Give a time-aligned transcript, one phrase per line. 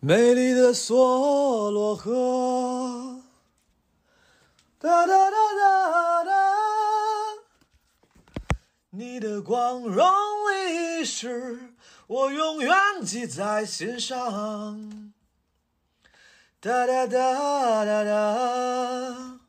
[0.00, 3.20] 美丽的梭罗河，
[4.78, 6.32] 哒哒哒哒哒，
[8.90, 10.06] 你的光荣
[10.52, 11.74] 历史，
[12.06, 12.72] 我永远
[13.04, 15.12] 记在心上。
[16.60, 19.40] 哒哒哒哒哒，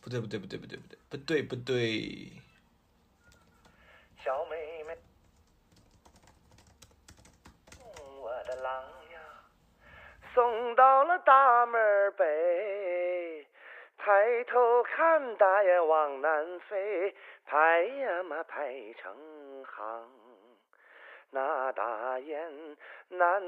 [0.00, 2.32] 不对不对不对不对不对不对不对，
[4.24, 4.96] 小妹妹，
[8.20, 8.82] 我的郎
[9.12, 9.18] 呀，
[10.38, 13.44] 送到了大门北，
[13.98, 17.12] 抬头看大雁往南飞，
[17.44, 19.12] 排呀嘛排成
[19.64, 20.08] 行。
[21.32, 22.76] 那大雁
[23.08, 23.42] 南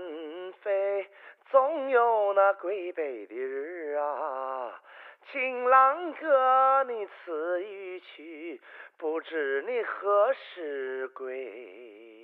[0.62, 1.06] 飞，
[1.48, 4.82] 总有那归北的日啊。
[5.30, 8.60] 情郎哥，你此一去，
[8.98, 12.19] 不知你何时归。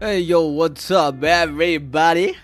[0.00, 2.36] 哎呦，What's up, everybody？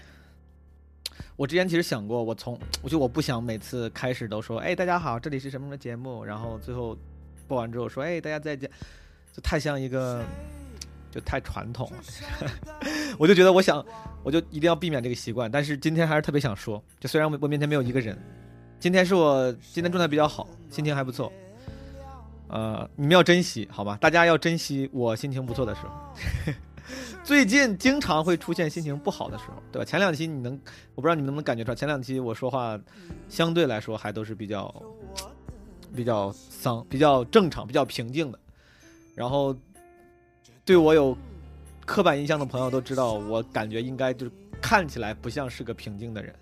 [1.36, 6.98] 我之前其实想过，我从 我就我不想每次开始都说，哎，大家好，这里是什么什么节目，然后最后
[7.46, 8.68] 播完之后说，哎，大家再见，
[9.32, 10.24] 就太像一个，
[11.12, 12.50] 就太传统了。
[13.18, 13.86] 我就觉得，我想，
[14.24, 15.48] 我就一定要避免这个习惯。
[15.48, 18.18] 但是今天还是特别想说，就虽然我我面前没有一个人，
[18.80, 21.32] 今天是我今天状态比较好，心情还不错。
[22.48, 23.96] 呃，你们要珍惜，好吧？
[24.00, 26.52] 大家要珍惜我心情不错的时候。
[27.24, 29.84] 最近经常会出现心情不好的时候，对吧？
[29.84, 30.52] 前两期你能，
[30.94, 32.78] 我不知道你们能不能感觉出来，前两期我说话
[33.28, 34.74] 相对来说还都是比较
[35.94, 38.38] 比较丧、比较正常、比较平静的。
[39.14, 39.56] 然后
[40.64, 41.16] 对我有
[41.86, 46.34] 刻板印象的朋友都知道，我感觉应该就是看起来不像是个平静的人，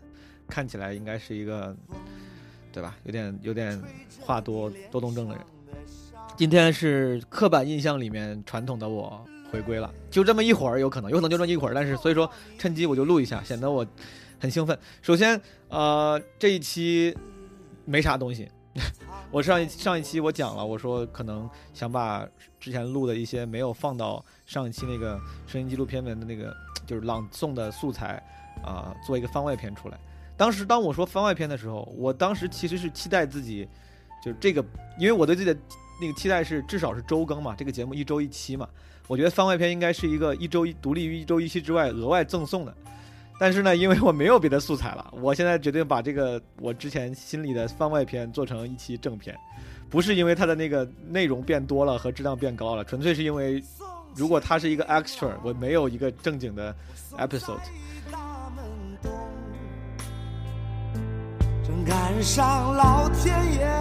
[0.49, 1.77] 看起来应该是一个，
[2.73, 2.97] 对吧？
[3.05, 3.81] 有点有点
[4.21, 5.45] 话多多动症的人。
[6.37, 13.87] 今天是刻板印象里面传统的我回归了，就这么一会儿，有可能，有可能就这么一会儿，但是所以说趁机我就录一下，显得我
[14.41, 14.77] 很兴奋。
[15.03, 17.15] 首先，呃，这一期
[17.85, 18.51] 没啥东西，
[19.31, 22.27] 我上一上一期我讲了，我说可能想把
[22.59, 26.57] 之前录的一些没有放到上一期那个声音纪录片文的那个
[26.87, 28.23] 就是朗诵的素材
[28.65, 29.99] 啊、做一个番外篇出来。
[30.37, 33.69] 当时当我说番外篇的时候，我当时其实是期待自己
[34.25, 34.65] 就是这个，
[34.99, 35.61] 因为我对自己的
[36.03, 38.69] 那个期待是至少是周更嘛，这个节目一周一期嘛。
[39.07, 42.75] 我觉得番外篇应该是一个一周一独立于一周一期之外额外赠送的。
[43.39, 49.37] 但是呢，因为我没有别的素材了，我现在决定把这个我之前心里的番外篇做成一期正片，
[49.89, 53.63] 不是因为它的那个内容变多了和质量变高了，纯粹是因为
[54.15, 56.75] 如果它是一个 extra，我没有一个正经的
[57.17, 57.61] episode。
[61.65, 63.79] 正赶上老天爷，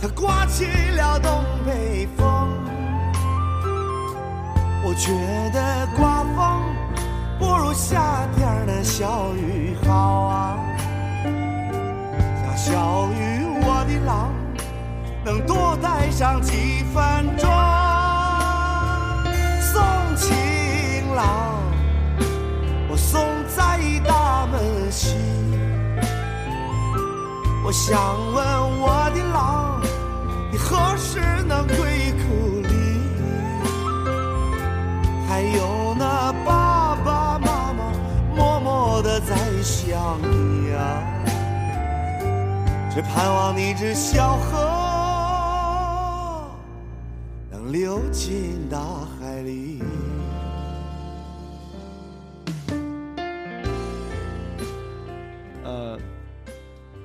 [0.00, 2.26] 它刮起了东北风。
[4.84, 5.10] 我觉
[5.52, 6.62] 得刮风
[7.38, 10.58] 不如下点儿的小雨好啊，
[12.44, 14.32] 下小雨我的郎
[15.24, 17.50] 能多待上几分钟。
[19.60, 19.82] 送
[20.16, 21.24] 情郎。
[22.88, 23.20] 我送
[23.56, 25.16] 在大门西。
[27.66, 29.82] 我想问我的郎，
[30.52, 31.18] 你何时
[31.48, 32.70] 能归故里？
[35.28, 37.90] 还有那爸爸妈妈
[38.36, 39.34] 默默的在
[39.64, 41.02] 想你啊、
[42.94, 44.62] 只盼望你这小河
[47.50, 48.78] 能流进大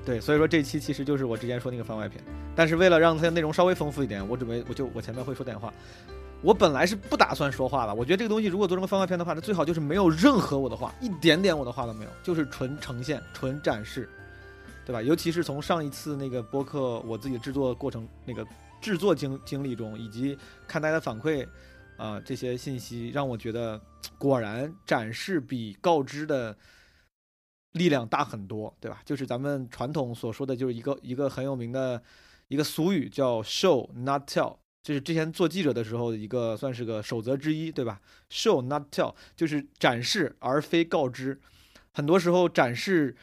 [0.04, 2.22] 对，所以说这期其实就是我之前说那个番外篇，
[2.56, 5.72] 但是为了让它的内容稍微丰富一点，我准备我就我前面会说点话。
[6.42, 14.08] 我本来是不打算说话的，我觉得这个东西如果做成个番外篇的话，它最好就是没有任何我的话，一点点我的话都没有，就是纯呈现、纯展示，
[14.84, 15.00] 对吧？
[15.00, 18.44] 尤其是从上一次那个播客我自己制作过程那个
[18.80, 20.36] 制作经经历中，以及
[20.66, 21.46] 看大家的反馈
[21.96, 23.80] 啊、这些信息，让我觉得
[24.18, 26.56] 果然展示比告知的
[27.72, 29.02] 力量大很多，对吧？
[29.04, 32.02] 就是咱们传统所说的，就是一个一个很有名的
[32.48, 41.40] 一个俗语，叫 “show not tell”，这是之前做记者的时候的一个算是个守则之一，对吧？“show not tell” 就是展示而非告知。
[41.94, 43.16] 很多时候展示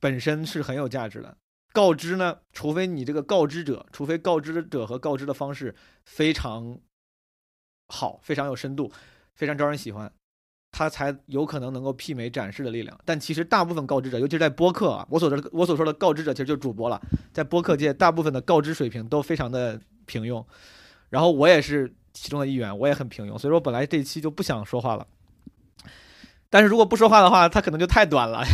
[0.00, 1.36] 本身是很有价值的，
[1.72, 6.78] 告知呢，除非你这个告知者，除非告知者和告知的方式非常
[7.88, 8.90] 好，非常有深度，
[9.34, 10.12] 非常招人喜欢，
[10.76, 13.00] 他才有可能能够媲美展示的力量。
[13.02, 17.00] 但其实大部分告知者，尤其是在播客啊，我所说的我所说的告知者，其实就是主播了。
[17.32, 20.44] 在播客界，大部分的告知水平都非常的平庸，
[21.08, 25.06] 然后我也是其中的一员，我也很平庸，所以说本来这一期就不想说话了。
[26.50, 28.44] 但是如果不说话的话，它可能就太短了，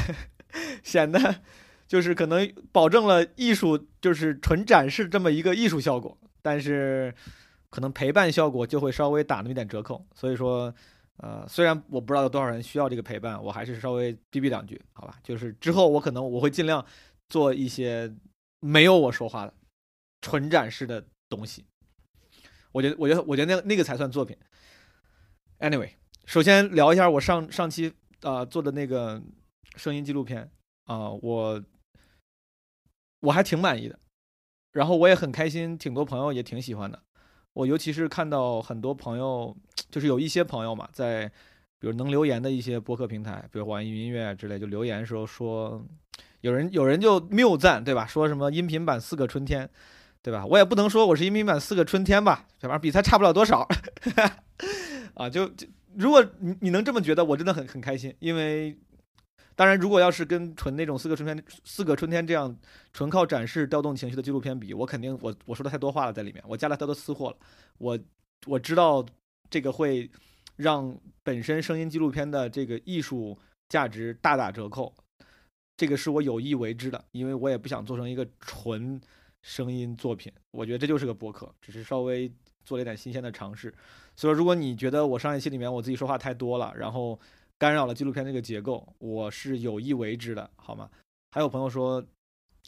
[0.85, 1.35] 显得
[1.89, 7.13] 就是可能保证了艺术就是纯展示这么一个艺术效果，但是
[7.69, 10.07] 可能陪伴效果就会稍微打那么一点折扣。
[10.15, 10.73] 所以说，
[11.23, 15.17] 呃，虽然我不知道有多少人需要这个陪伴，我还是稍微逼逼两句，好吧？
[15.23, 16.85] 就是之后我可能我会尽量
[17.29, 18.13] 做一些
[18.59, 19.55] 没有我说话的
[20.21, 21.65] 纯展示的东西。
[22.73, 24.37] 我觉得，我觉得，我觉得那个那个才算作品。
[25.61, 25.91] Anyway，
[26.27, 27.91] 首先聊一下我上上期
[28.23, 29.23] 啊、呃做的那个
[29.77, 30.51] 声音纪录片
[30.87, 31.63] 啊、我
[33.21, 33.97] 我还挺满意的，
[34.73, 37.01] 然后我也很开心，挺多朋友也挺喜欢的。
[37.55, 39.55] 我尤其是看到很多朋友，
[39.91, 41.31] 就是有一些朋友嘛，在
[41.79, 45.85] 比如能留言的一些播客平台，比如网易云音乐之类，就留言时候说，
[46.41, 48.07] 有人有人就谬赞，对吧？
[48.07, 49.69] 说什么音频版四个春天，
[50.23, 50.47] 对吧？
[50.47, 53.69] 我也不能说我是音频版四个春天吧，反正比他差不了多少，
[55.15, 55.67] 啊，就就
[55.97, 58.79] 如果你你能这么觉得，我真的很很开心，因为
[59.55, 62.57] 当然，如果要是跟纯那种四个春天、四个春天这样
[62.93, 67.37] 纯靠展示调动情绪的纪录片比，我肯定我我说的太多话了在里面，我加了太多私货了，
[67.79, 67.99] 我
[68.47, 69.05] 我知道
[69.51, 70.11] 这个会
[70.57, 73.39] 让本身声音纪录片的这个艺术
[73.69, 74.93] 价值大打折扣，
[75.77, 79.01] 这个是我有意为之的，因为我也不想做成一个纯
[79.43, 82.31] 声音作品，我觉得这就是个播客，只是稍微
[82.65, 83.73] 做了一点新鲜的尝试。
[84.15, 87.19] 所以说，如果你觉得我上一期里面我自己说话太多了，然后
[87.63, 90.91] 干扰了纪录片这个结构，我是有意为之的，好吗？
[91.31, 92.05] 还有朋友说，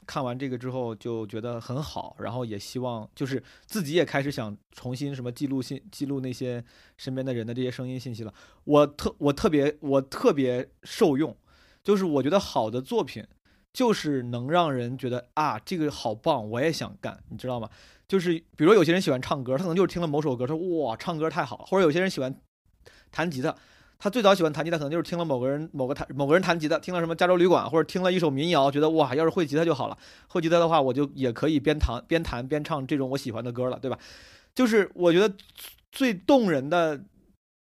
[0.06, 6.64] 看完这个之后就觉得很好，然后也希望就是自己也开始想重新什么记录信记录那些
[6.96, 8.32] 身边的人的这些声音信息了。
[8.62, 11.37] 我特我特别我特别受用，
[11.82, 13.26] 就是我觉得好的作品
[13.73, 17.69] 就是能让人觉得啊这个好棒，我也想干，你知道吗？
[18.06, 22.32] 就是比如有些人喜欢唱歌，他可能就是听了某首歌，说哇唱歌太好了，或者有些人喜欢
[23.11, 23.52] 弹吉他。
[23.99, 29.96] 他最早喜欢弹吉他，可能就是听了某个人某个弹某个人弹吉他，听了什么加州旅馆，或者听了一首民谣，觉得哇，要是会吉他就好了。
[30.29, 33.99] 会吉他的话，我就也可以边弹边弹边唱这种我喜欢的歌了，对吧？
[34.55, 35.35] 就是我觉得
[35.91, 37.02] 最动人的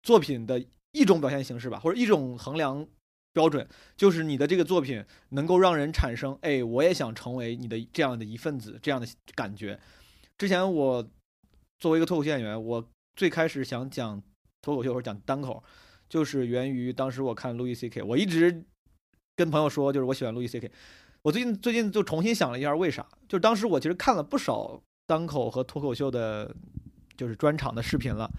[0.01, 2.87] 作品的一种表现形式吧，或者一种衡量
[3.31, 9.79] 标准，就是你的这个作品能够让人产生，哎，我也想成为你的这样的一份子，这样的感觉。
[10.37, 11.07] 之前我
[11.79, 12.83] 作为一个脱口秀演员，我
[13.15, 14.21] 最开始想讲
[14.61, 15.63] 脱口秀或者讲单口。
[16.13, 18.63] 就是源于当时我看路易 C K，我一直
[19.35, 20.69] 跟朋友说，就是我喜欢路易 C K。
[21.23, 26.55] 我最近最近就重新想了一下为啥，就是当时我其实看了不少单口和脱口秀的，
[27.17, 28.29] 就是专场的视频了，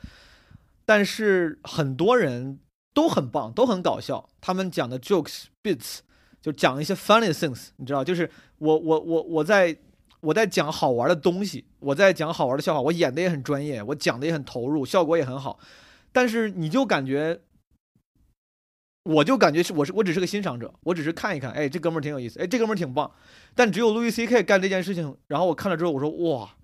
[0.84, 2.60] 但是很多人
[2.92, 5.98] 都很棒，都很搞笑，他们讲的 jokes bits
[6.40, 9.76] 就讲一些 funny things，你知道，就是我我我我在
[10.20, 15.58] 我在讲好玩的东西，我在讲好玩的笑话，我演的也很专业，我讲的也很投入，效果也很好，
[16.12, 17.40] 但是你就感觉。
[19.04, 23.10] 我就感觉是我是我只是个欣赏者，我只是看一看，哎，这哥们儿挺有意思，哎，这哥们儿挺棒。
[23.54, 26.56] 但只有路易 C K 干这件事情，然后我看了之后，我说哇，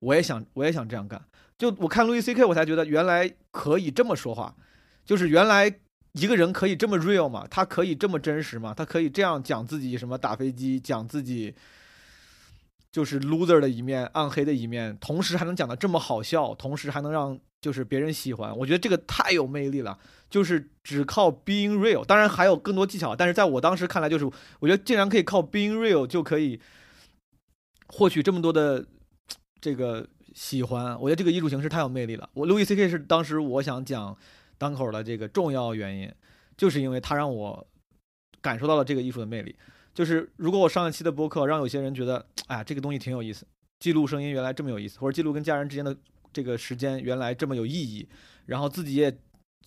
[0.00, 1.22] 我也想我也想这样干。
[1.56, 4.56] 就我看路易 C K，我才觉得原来可以这么说话，
[5.04, 5.72] 就是原来
[6.12, 11.54] 一个人可以这么 real 嘛，他可以这么真实嘛，他可以这样讲自己什么打飞机，讲自己
[12.94, 19.98] 就是 loser 的一面，暗黑的一面，同时还能讲的这么好笑，同时还能让就是别人喜欢，我觉得这个太有魅力了。
[20.30, 24.24] 就是只靠 being real，当然还有更多技巧，但是在我当时看来，就是
[24.60, 26.60] 我觉得竟然可以靠 being real 就可以
[27.88, 28.86] 获取这么多的
[29.60, 32.30] 这个喜欢，我觉得这个艺术形式太有魅力了。
[32.32, 32.88] 我 Louis C.K.
[32.88, 34.16] 是当时我想讲
[34.56, 36.08] 单口的这个重要原因，
[36.56, 37.66] 就是因为他让我
[38.40, 39.56] 感受到了这个艺术的魅力。
[39.94, 43.46] 就是如果我上一期的播客让有些人觉得， 哎，这个东西挺有意思，
[43.78, 45.96] 记录声音原来这么有意思，或者记录跟家人之间的
[46.32, 48.06] 这个时间原来这么有意义，
[48.44, 49.16] 然后自己也。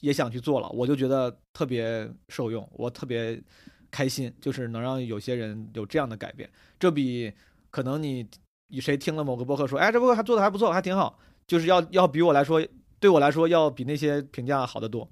[0.01, 3.41] 也想去做了，我就觉得特别受用，我特别
[3.89, 6.48] 开心，就是能让有些人有这样的改变，
[6.79, 7.34] 这比
[7.72, 8.24] 可能你
[8.67, 11.17] 以谁听了某个播客说，哎，这播客还做的还不错，还挺好，
[11.48, 12.63] 就是要要比我来说，
[13.00, 15.10] 对我来说要比那些评价好得多。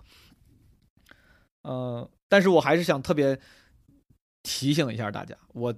[1.63, 3.39] 嗯，但是我还是想特别
[4.45, 5.73] 提醒一下大家，我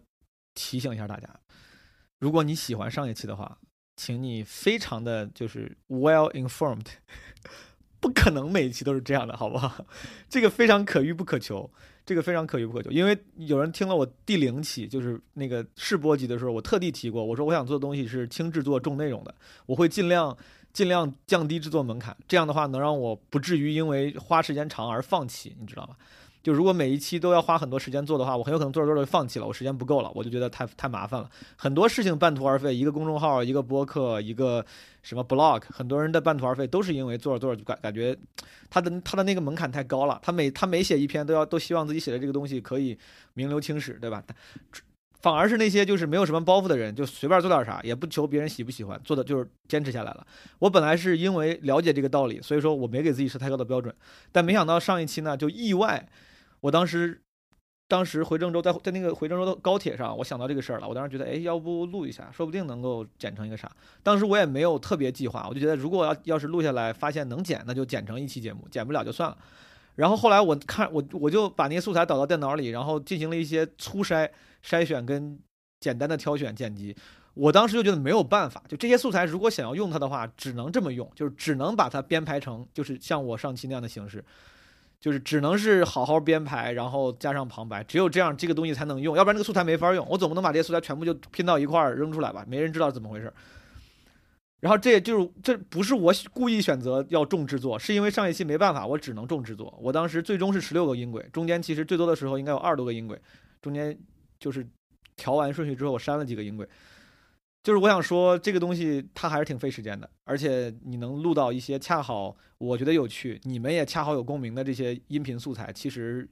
[0.53, 1.27] 提醒一下大家，
[2.19, 3.57] 如果你喜欢上一期的话，
[3.95, 6.87] 请你非常的就是 well informed。
[7.99, 9.83] 不可能每一期都是这样的，好不好？
[10.29, 11.67] 这个非常可遇不可求，
[12.05, 12.91] 这个非常可遇不可求。
[12.91, 19.33] 因为有人听了我第零期，就是那个试播集的时候，我特地提过，我说我想做的东西是轻制作重内容的，
[19.65, 20.37] 我会尽量
[20.71, 25.95] 尽量降低制作门槛，这样的话能让我不至于因为花时间长而放弃，你知道吗？
[26.47, 31.29] 就如果每一期都要花很多时间做的话，我很有可能做着做着就放弃了，我时间不够了，我就觉得太太麻烦了。
[31.57, 34.65] 很多事情半途而废，一个公众号、一个播客、一个
[35.03, 38.17] 什么 blog，很多人的半途而废都是因为做着做着就感感觉
[38.69, 42.97] 他的他的那个门槛太高了，他每他每写一篇都要都希望自己写的这个东西可以
[43.33, 44.23] 名留青史，对吧？
[45.19, 50.25] 反而是那些就是没有什么包袱的人，就随便做点啥，也不求别人喜不喜欢，做的就是坚持下来了。
[50.59, 53.93] 我本来是因为了解这个道理，所以说我没给自己设太高的标准，
[54.31, 56.07] 但没想到上一期呢就意外，
[56.59, 57.21] 我当时
[57.87, 60.87] 当时回郑州在在那个回郑州的高铁上，我想到这个事儿了。
[60.87, 63.71] 我当时觉得，哎，要不录一下，说不定能够剪成一个啥。
[64.03, 69.37] 当时我也没有特别计划，我就觉得如果要要是录下来发现能剪，那就剪成一期节目；剪不了就算了。
[69.95, 74.29] 然后后来我看我我就把那些素材导到电脑里，然后进行了一些粗筛。
[74.65, 75.39] 筛选跟
[75.79, 76.93] 简单的挑选剪辑，
[77.35, 84.21] 我当时就觉得没有办法，就这些素材如果想要用它的话，只能这么用，就是只能把它编排成就是像我上期那样的形式，
[84.99, 90.05] 就是只能是好好编排，然后加上旁白，只有这样这个东西才能用，要不然这个素材没法用。
[90.09, 93.31] 我总不能把这些素材全部就拼到一块儿扔出来吧，没人知道怎么回事。
[94.59, 99.77] 然后这也就是这不是我故意选择要重制作，是因为上一期没办法，我只能重制作。
[99.81, 103.19] 我当时最终是十六个音轨，中间其实最多的时候应该有二十多个音轨，
[103.61, 103.97] 中间。
[104.39, 104.63] 就是
[105.15, 106.69] 调完顺序之后，我删了几个音轨。
[107.67, 116.25] 就是我想说，这个东西它还是挺费时间的，而且你能录到一些恰好我觉得有趣，你们也恰好有共鸣的这些音频素材，其实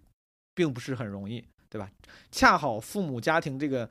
[0.53, 1.91] 并不是很容易，对吧？
[2.31, 3.89] 恰好父母家庭这个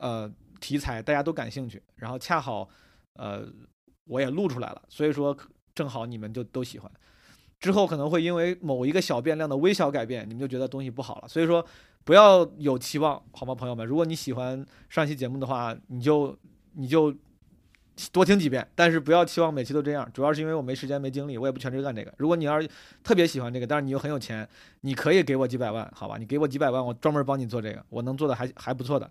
[0.00, 0.28] 呃
[0.58, 2.68] 题材大家都感兴趣，然后恰好
[3.12, 3.46] 呃
[4.06, 5.36] 我也录出来了，所以说
[5.76, 6.90] 正好你们就都喜欢。
[7.60, 11.64] 之后可能会因为某一个小变量的微小改变，你们就觉得东西不好了，所以说。
[12.06, 13.86] 不要有期望，好吗，朋友们？
[13.86, 16.38] 如果你喜欢上期节目的话，你就
[16.74, 17.14] 你就
[18.12, 20.08] 多听几遍，但是不要期望每期都这样。
[20.12, 22.12] 主要是因为我没时间、没精力，我也不全职干这个。
[22.18, 22.68] 如果你要是
[23.02, 24.48] 特别喜欢这个，但是你又很有钱，
[24.80, 26.16] 你可以给我几百万，好吧？
[26.18, 29.08] 你给我几百万，我专门帮你做这个，我能做的还还不错的，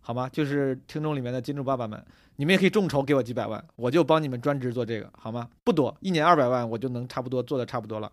[0.00, 0.28] 好吗？
[0.30, 2.04] 就是听众里面的金主爸爸们，
[2.36, 5.48] 你们也可以众筹给我几百万，我就帮你们专职做这个，好吗？
[5.64, 8.12] 不多，一年二百万我就能差不多做的差不多了，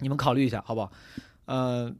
[0.00, 0.90] 你们考虑一下，好不好？
[1.44, 1.96] 嗯。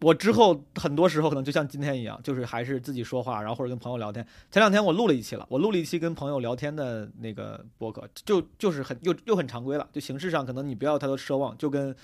[0.00, 4.24] 我之后很多时候可能就像今天一样，就是还是自己说话，然后或者跟朋友聊天。
[4.50, 11.96] 前两天我录了一期了，我录了一期跟朋友聊天的那个播客，就就是很又又很常规了，就形式上可能你不要太多奢望，就跟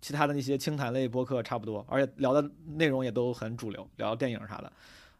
[0.00, 4.72] 其他的那些清谈类播客差不多，而且聊的内容也都很主流，聊电影啥的，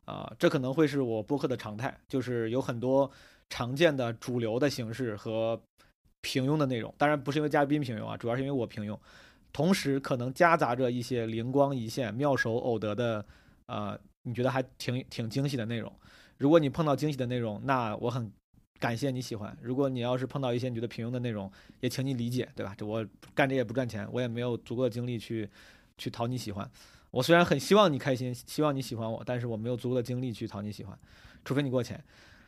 [0.05, 3.11] 啊，这可能会是我播客的常态，就是有很多
[3.51, 5.61] 常见的主流的形式和
[6.21, 8.97] 平庸的内容，当然不是因为嘉宾平庸啊，主要是因为我平庸。
[9.53, 13.25] 同时，可能夹杂着一些灵光一现、妙手偶得的，
[13.67, 15.93] 呃，你觉得还挺挺惊喜的内容。
[16.39, 18.33] 如果你碰到惊喜的内容，那我很
[18.79, 19.57] 感谢你喜欢。
[19.61, 22.75] 如果你要是碰到一些你觉得平庸的内容，也请你理解，对吧？
[22.77, 25.49] 这我干这也不赚钱，我也没有足够的精力去
[25.99, 26.69] 去讨你喜欢。
[27.11, 30.99] 我虽然很希望你开心，希望你喜欢我，但是我没有足够的精力去讨你喜欢，
[31.45, 32.03] 除非你给我钱。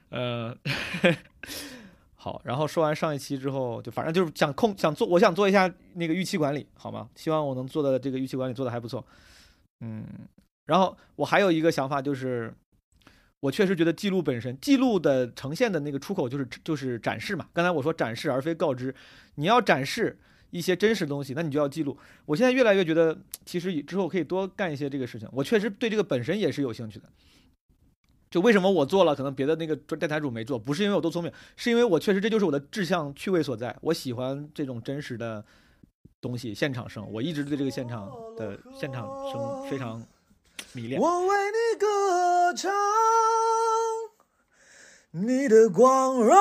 [0.09, 0.57] 呃。
[2.25, 7.07] 好，然后说完上一期之后，就反正就是想控想做，我想做一下那个预期管理，好吗？
[7.15, 9.07] 希望我能做的这个预期管理做的还不错，
[9.83, 10.07] 嗯。
[10.65, 12.51] 然后我还有一个想法就是，
[13.41, 17.47] 我确实觉得记录本身，记录的呈现的那个出口就是就是展示嘛。
[17.53, 18.95] 刚才我说展示而非告知，
[19.35, 21.95] 你要展示一些真实东西，那你就要记录。
[22.25, 23.15] 我现在越来越觉得，
[23.45, 25.29] 其实之后可以多干一些这个事情。
[25.31, 27.07] 我确实对这个本身也是有兴趣的。
[28.35, 33.77] 就为什么我做了，可能别的那个电台主没做，不是因为我多聪明，是因为我确实这就是我的志向趣味所在。
[33.81, 35.45] 我喜欢这种真实的
[36.21, 37.09] 东西，现场声。
[37.13, 40.05] 我一直对这个现场的现场声非常
[40.73, 41.01] 迷恋。
[41.01, 42.73] 我为你歌唱，
[45.13, 46.37] 你的光荣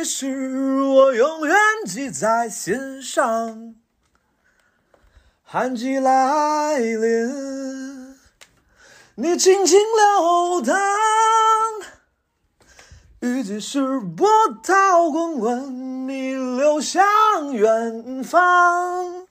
[0.00, 1.56] 历史，我永远
[1.86, 3.76] 记在心上。
[5.44, 7.85] 寒季来临。
[9.18, 10.76] 你轻轻流淌，
[13.20, 14.28] 雨季时波
[14.62, 17.02] 涛滚滚，你流向
[17.54, 19.26] 远方。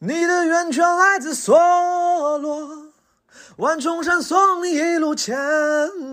[0.00, 2.88] 你的源泉来自梭罗，
[3.58, 5.38] 万重山送你一路前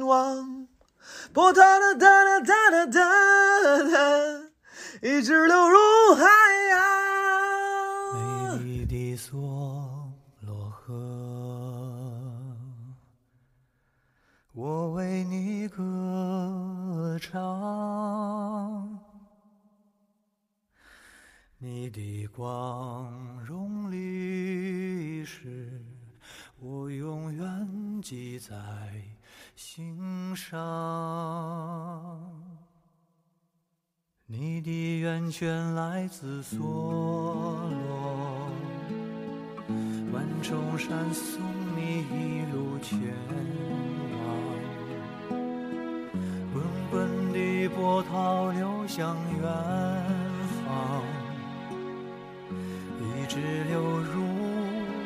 [0.06, 0.68] 往。
[1.34, 4.00] 波涛哒哒哒哒哒哒，
[5.02, 6.28] 一直流入海
[6.70, 7.11] 洋。
[14.64, 19.00] 我为你歌唱，
[21.58, 23.12] 你的光
[23.44, 25.84] 荣历史，
[26.60, 28.56] 我永远记在
[29.56, 30.54] 心上。
[34.28, 38.12] 你的源泉来自梭罗。
[40.44, 41.42] 舟山送
[41.76, 43.00] 你一路前
[47.82, 49.52] 波涛流向远
[50.64, 51.04] 方，
[53.00, 54.24] 一直流入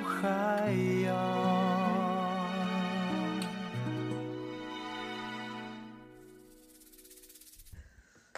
[0.04, 0.74] 海
[1.06, 1.16] 洋。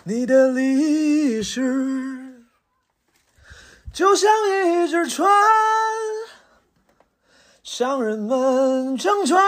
[0.03, 2.45] 你的历史
[3.91, 5.27] 就像一只船，
[7.63, 9.43] 商人们乘船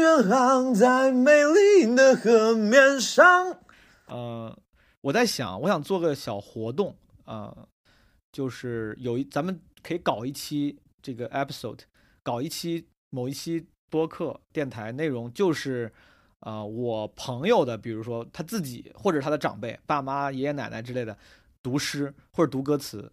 [0.00, 3.58] 远航在美丽的河面上。
[4.14, 4.56] 呃，
[5.00, 6.94] 我在想，我想做个小活动
[7.24, 7.68] 啊、呃
[8.30, 11.80] 就是有一咱们可以搞一期这个 episode，
[12.22, 15.92] 搞一期某一期播客电台内容，就是
[16.40, 21.16] 啊、呃我朋友的，比如说他自己或者他的长辈、爸妈、爷爷奶奶之类的
[21.60, 23.12] 读诗或者读歌词，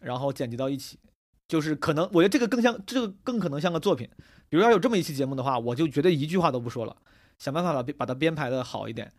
[0.00, 0.96] 然后剪辑到一起。
[1.48, 4.08] 就是可能，我觉得这个更像，这个更可能像个作品。
[4.48, 6.96] 比如要有这么一期节目的话，我就绝对一句话都不说了，
[7.38, 9.12] 想办法把把它编排的好一点。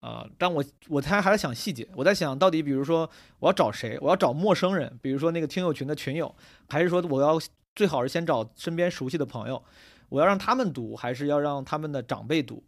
[0.00, 6.32] 啊、但我我还还在想细节，我在想到底，比如说我要找谁，我要找陌生人，比如说那个听友群的群友，
[6.68, 7.36] 还是说我要
[7.74, 9.60] 最好是先找身边熟悉的朋友，
[10.08, 12.62] 我要让他们读，还是要让他们的长辈读，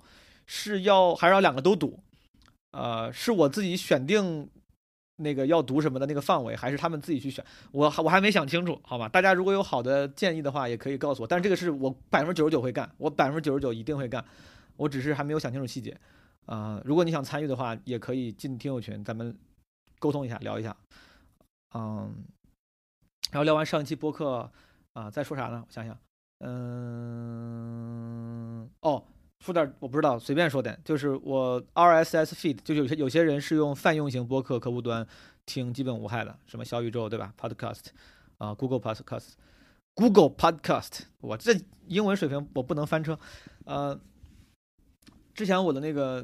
[0.45, 2.01] 是要还是要两个都读？
[2.73, 4.49] 呃，是我自己选定
[5.17, 7.45] 那个要读什么的那个范围，还是他们自己去选？
[7.71, 9.09] 我还我还没想清楚，好吧？
[9.09, 11.29] 大家如果有好的建议的话，也可以告诉我。
[11.29, 14.25] 但这个是我百分之九十九会干，我百分之九十九一定会干，
[14.77, 15.97] 我只是还没有想清楚细节。
[16.51, 19.39] 啊、如果你想参与的话，也可以进听友群，咱们
[20.01, 20.77] 沟通一下，聊一下。
[21.75, 22.13] 嗯，
[23.31, 24.51] 然后聊完上一期播客
[24.95, 25.65] 啊、再说啥呢？
[25.65, 25.97] 我想想，
[26.41, 27.71] 嗯，
[28.81, 29.05] 哦，
[29.39, 35.07] 说点我不知道，随便说点，就是我 RSS feed，就是有些有些人是用泛用型播客客户端
[35.47, 37.91] 听，基本无害的，什么小宇宙对吧？Podcast
[38.39, 39.35] 啊、g o o g l e Podcast。
[39.95, 41.53] Google Podcast，我这
[41.87, 43.19] 英文水平我不能翻车，
[43.67, 44.01] 呃，
[45.41, 46.23] 之前我的那个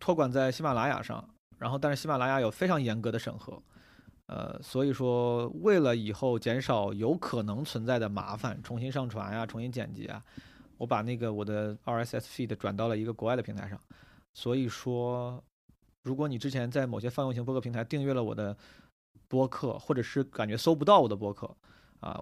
[0.00, 1.22] 托管在喜马拉雅上，
[1.58, 3.62] 然后但是喜马拉雅有非常严格的审核，
[4.24, 10.24] 呃，所以说为了以后减少有可能存在的麻烦，重新上传呀、重新剪辑啊，
[10.78, 13.78] 我把那个我的 RSS feed 转到了一个国外的平台上，
[14.32, 15.44] 所以说，
[16.02, 18.56] 如果你之前在某些泛用型播客平台订阅了我的
[19.28, 21.54] 播客，或者是感觉搜不到我的播客
[22.00, 22.18] 啊。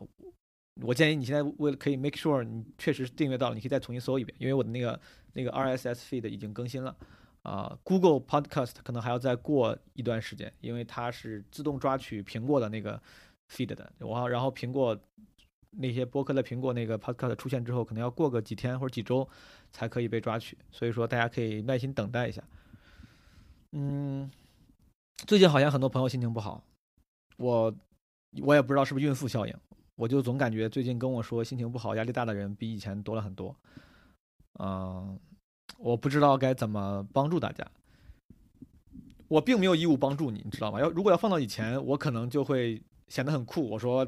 [0.80, 4.98] 我建议你现在为了可以 make sure 你确实订阅到了，你可以再重新搜一遍，因为我的那个
[5.34, 6.96] 那个 RSS feed 已经更新了。
[7.42, 13.02] 啊、g o o g l e Podcast 可能还要再过一段时间，因为它是自动抓取苹果的那个
[13.52, 13.92] feed 的。
[13.98, 14.96] 我然后苹果
[15.70, 19.28] 那些播客的苹果那个 Podcast 出现之后，可能要过个几天或者几周
[19.72, 22.44] 才可以被抓取，所以说大家可以耐心等待一下。
[23.72, 24.30] 嗯，
[25.26, 26.62] 最近好像很多朋友心情不好，
[27.38, 27.74] 我
[28.40, 29.54] 我也不知道是不是孕妇效应。
[30.02, 33.54] 我就总感觉最近跟我说心情不好、压力大的人比以前多了很多。
[34.58, 35.16] 嗯、
[35.78, 37.64] 我不知道该怎么帮助大家。
[39.28, 40.80] 我并没有义务帮助你，你知道吗？
[40.80, 43.70] 要如果要放到以前，我可能就会显得很酷。
[43.70, 44.04] 我说，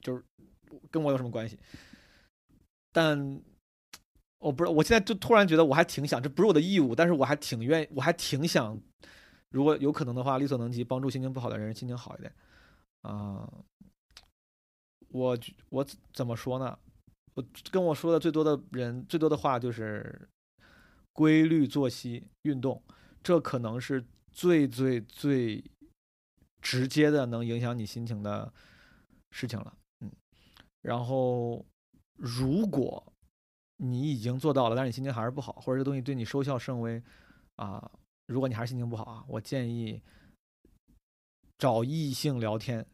[0.00, 0.22] 就是
[0.90, 1.58] 跟我有什么关系？
[2.92, 3.40] 但
[4.40, 8.78] 我不知道，我现在就突然觉得我还挺想，这不是我的义务，但是我还挺愿意，我还挺想，
[9.48, 12.30] 如果有可能的话，力所能及帮助心情不好的人心情好一点。
[13.00, 13.50] 啊、
[15.08, 15.38] 我
[15.70, 16.78] 我怎么说呢？
[17.34, 20.28] 我跟我说的最多的人最多的话就是
[21.12, 22.82] 规律作息、运动，
[23.22, 25.62] 这可能是最最最
[26.60, 28.52] 直接的能影响你心情的
[29.30, 29.72] 事情了。
[30.00, 30.10] 嗯，
[30.82, 31.64] 然后
[32.14, 33.12] 如果
[33.76, 37.00] 你已经做到了，但是你心情还是不好，或者这东西对你收效甚微
[37.56, 37.90] 啊，
[38.26, 40.02] 如果你还是心情不好啊，我建议
[41.56, 42.84] 找异性聊天、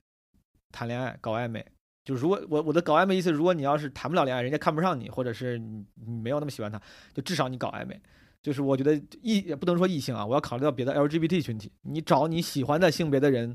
[0.70, 1.73] 谈恋爱、搞暧昧。
[2.04, 6.80] 就如果我我的搞暧昧意思，如果你要是谈不了恋爱，人家看不上你，或者是你你没有那么喜欢他，
[7.14, 7.98] 就至少你搞暧昧。
[8.42, 13.54] 就是我觉得异也不能说异性啊，我要考虑到别的 LGBT 群体，你找你喜欢的性别的人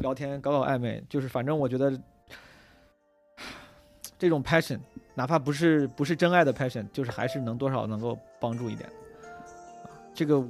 [0.00, 1.92] 聊天，搞搞暧昧，就是反正我觉得
[4.18, 4.80] 这种 passion，
[5.14, 8.88] 哪怕不是不是真爱的 passion，就是还是能多少能够帮助一点。
[10.14, 10.42] 这个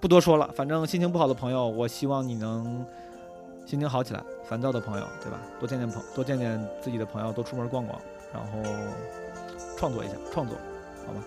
[0.00, 2.84] 不多说了，反正心情不好的朋友，我希望你能
[3.66, 4.22] 心情好起来。
[4.48, 5.40] 烦躁的朋友，对吧？
[5.58, 8.00] 多见见朋，多见见自己的朋友，多出门逛逛，
[8.32, 8.48] 然后
[9.76, 10.56] 创作一下，创作，
[11.04, 11.20] 好吧？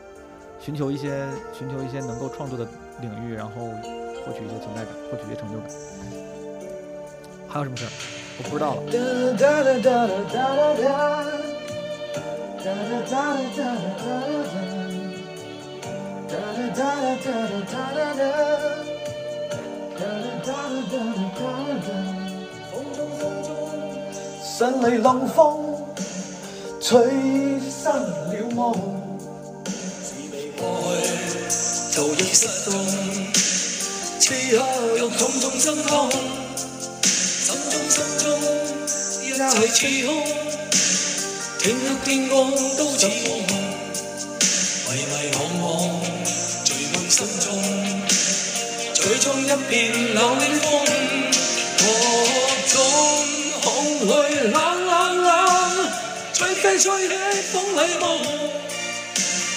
[0.57, 2.65] 寻求一些寻求一些能够创作的
[3.01, 3.51] 领域，然后
[4.25, 5.69] 获取一些存在感，获取一些成就感。
[7.49, 7.91] 还有什么事儿？
[8.37, 8.81] 我不知道了。
[24.59, 25.73] 三雷冷风
[26.81, 26.99] 吹
[27.71, 28.75] 散了夢。
[30.03, 30.61] 是未過
[31.01, 31.07] 去，
[31.95, 32.71] 就已失蹤。
[34.19, 34.59] 此刻
[34.97, 38.25] 又重重心痛，心中心中
[39.23, 40.09] 一切似空，
[41.59, 43.39] 天黑天光都似梦，
[44.89, 45.63] 迷迷惘惘
[46.65, 47.47] 聚滿心中，
[48.93, 49.79] 最終一片
[50.15, 50.67] 冷冷風，
[54.41, 54.53] 冷
[54.85, 55.91] 冷冷，
[56.33, 57.13] 吹飛吹起
[57.51, 57.99] 風裏夢，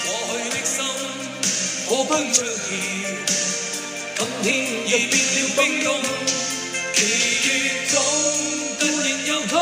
[0.02, 0.76] 過去的心
[1.88, 2.46] 可不着意。
[4.18, 4.46] 今天
[4.86, 5.86] 已變了冰凍，
[6.94, 6.98] 記
[7.44, 7.46] 憶
[7.92, 7.94] 中
[8.80, 9.56] 突然又痛，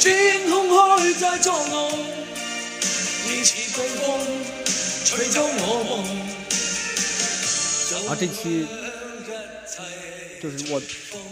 [0.00, 0.02] 轉
[0.50, 0.70] 空虛
[1.20, 1.76] 在作弄，
[3.28, 3.80] 已似季風
[5.04, 5.88] 吹走我夢。
[8.08, 8.66] 啊這期
[10.42, 10.80] 就是我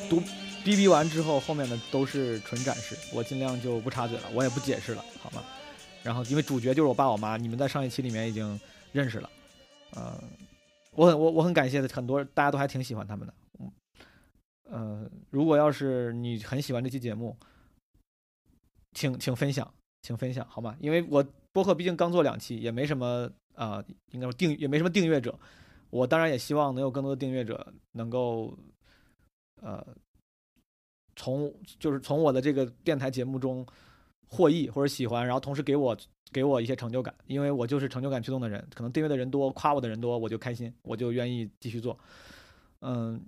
[0.08, 0.22] 讀
[0.68, 5.42] B B 完之后，后面的都是纯展示，我尽量就不插嘴了，我也不解释了，好吗？
[6.02, 8.60] 然后因为主角就是我爸我妈，你们在上一期里面已经
[8.92, 9.30] 认识了，
[9.92, 10.22] 呃，
[10.90, 13.72] 我很我我很感谢的，很多大家都还挺喜欢他们的，嗯，
[14.64, 17.34] 呃，如果要是你很喜欢这期节目，
[18.92, 20.76] 请请分享，请分享好吗？
[20.80, 25.38] 因为我播客毕竟刚做两期，也没什么啊、呃，應該說訂也没什么订阅者。
[25.88, 28.54] 我当然也希望能有更多的订阅者能够，
[29.62, 29.82] 呃，
[31.18, 33.66] 从就是从我的这个电台节目中
[34.28, 35.96] 获益或者喜欢，然后同时给我
[36.32, 41.98] 给我一些成就感，因为我就是成就感驱动的人，可能订阅的人多，夸我的人多，我就开心，我就愿意继续做。
[42.82, 43.20] 嗯，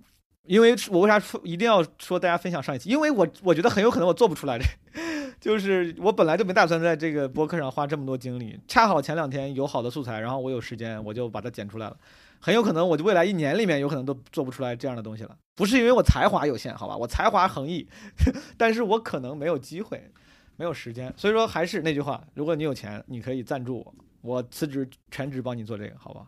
[0.45, 2.89] 因为我为啥说一定要说大家分享上一期？
[2.89, 4.65] 因为我我觉得很有可能我做不出来，这，
[5.41, 11.97] 就是我本来就没打算在这个播客上花这么多精力，恰好前两天有好的素材，然后我有时间，我就把它剪出来了。
[12.41, 15.37] 很有可能，我就未来一年里面有可能都做不出来这样的东西了。
[15.55, 17.87] 不是因为我才华有限，好吧，我才华横溢，
[18.57, 20.11] 但是我可能没有机会，
[20.57, 21.13] 没有时间。
[21.15, 26.25] 所以说还是那句话，如果你有钱，你可以赞助我，我辞职全职帮你做这个，好吧？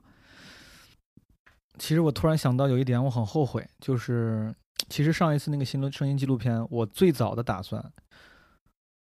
[1.79, 4.53] 其实我突然想到有一点，我很后悔，就是
[4.89, 7.81] 其实上一次那个新的声音纪录片，我最早的打算，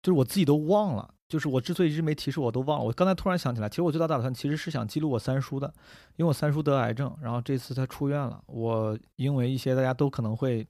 [0.01, 1.14] 就是我自己都忘了。
[1.35, 2.85] 就是我之所以一直没提示，我都忘了。
[2.85, 5.67] 我刚才突然想起来，其实我最大打算其实是想记录我三叔的，
[6.15, 8.41] 因为我三叔得癌症，然后这次他出院了。
[8.45, 10.65] 我因为一些大家都可能会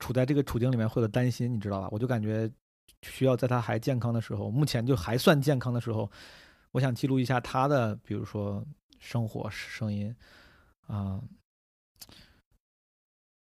[0.00, 1.88] 处在这个处境里面会有担心，你知道吧？
[1.92, 2.50] 我就感觉
[3.02, 6.10] 需要在他还健康的时候，目前就还算健康的时候，
[6.72, 8.66] 我想记录一下他的，比如说
[8.98, 10.12] 生活声音
[10.88, 11.20] 啊、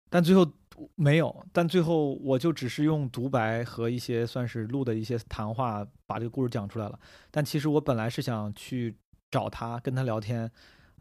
[0.10, 0.50] 但最后
[0.96, 7.00] 没有，但最后我就只是用独白和一些算是录的一些谈话，把这个故事讲出来了。
[7.32, 8.96] 但其实我本来是想去
[9.32, 10.50] 找他，跟他聊天，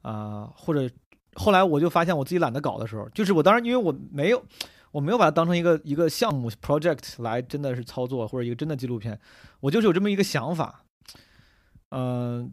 [0.02, 0.90] 啊、或者
[1.34, 4.42] 后来我就发现我自己懒得搞的时候，就是我当然因为我没有，
[4.90, 9.20] 我没有把它当成一个一个项目 project 来真的是操作或者一个真的纪录片，
[9.60, 10.84] 我就是有这么一个想法，
[11.90, 12.52] 嗯、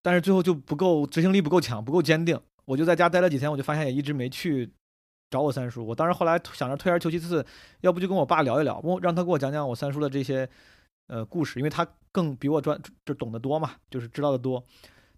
[0.00, 4.72] 但是最后就不够执行力不够强，不够坚定，我就在家待了几天，我就发现也一直没去。
[5.32, 7.44] 找我三叔，我当时后来想着退而求其次，
[7.80, 10.48] 要不就跟我爸聊一聊，我让他给我讲讲我三叔的这些，
[11.06, 14.62] 呃，故事，因为他更比我专就懂得多嘛，就是知道的多。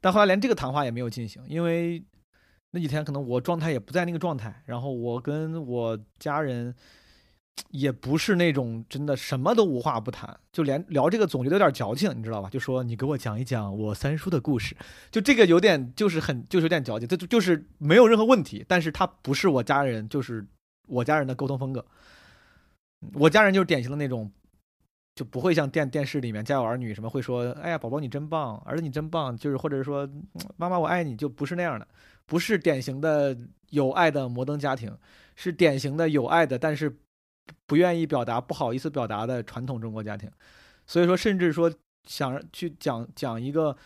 [0.00, 2.02] 但后来连这个谈话也没有进行，因为
[2.70, 6.74] 那几天可能我状态也不在那个状态，然后我跟我家人。
[7.70, 12.48] 也不是那种真的什么都无话不谈，就连聊这个总觉得有点矫情，你知道吧？
[12.48, 14.76] 就说你给我讲一讲我三叔的故事，
[15.10, 20.46] 就这个有点就是很就是有点矫情，这就就是没有任何问题，但是他不是我家人，就是
[20.86, 21.84] 我家人的沟通风格。
[23.14, 24.30] 我家人就是典型的那种，
[25.16, 30.08] 就不会像电电视里面家有儿女什么会说，哎呀宝宝你真棒，儿子你真棒，就是或者是说
[30.56, 31.86] “妈妈我爱你，就不是那样的，
[32.24, 33.36] 不是典型的
[33.70, 34.96] 有爱的摩登家庭，
[35.34, 36.96] 是典型的有爱的，但是。
[37.66, 40.30] 不愿意表达、不好意思表达的传统中国家庭，
[40.86, 41.72] 所以说，甚至说
[42.06, 43.76] 想去讲讲一个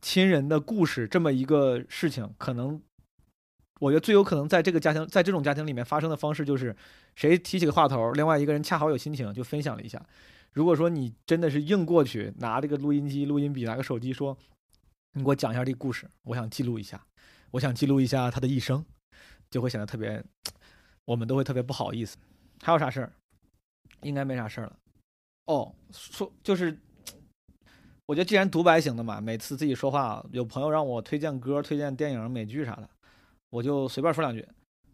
[0.00, 2.80] 亲人的故事这么一个事情，可能
[3.80, 6.74] 我觉得最有可能在这个家庭，在这种家庭里面发生的方式就是，
[7.14, 10.04] 谁提起个话头，另外一个人恰好有心情就分享了一下。
[10.52, 14.36] 如果说你真的是硬过去，拿这个录音机、录音笔、拿个手机说，
[15.14, 17.04] 你给我讲一下這個故事，我想记录一下，
[17.50, 18.84] 我想记录一下他的一生，
[19.50, 20.24] 就会显得特别。
[21.04, 22.16] 我们都会特别不好意思，
[22.62, 23.12] 还有啥事儿？
[24.02, 24.76] 应该没啥事儿了。
[25.46, 26.78] 哦，说就是，
[28.06, 32.88] 我觉得既然独白型的嘛，每次自己说话，有朋友让我推荐歌、推荐电影、美剧啥的，
[33.50, 34.46] 我就随便说两句。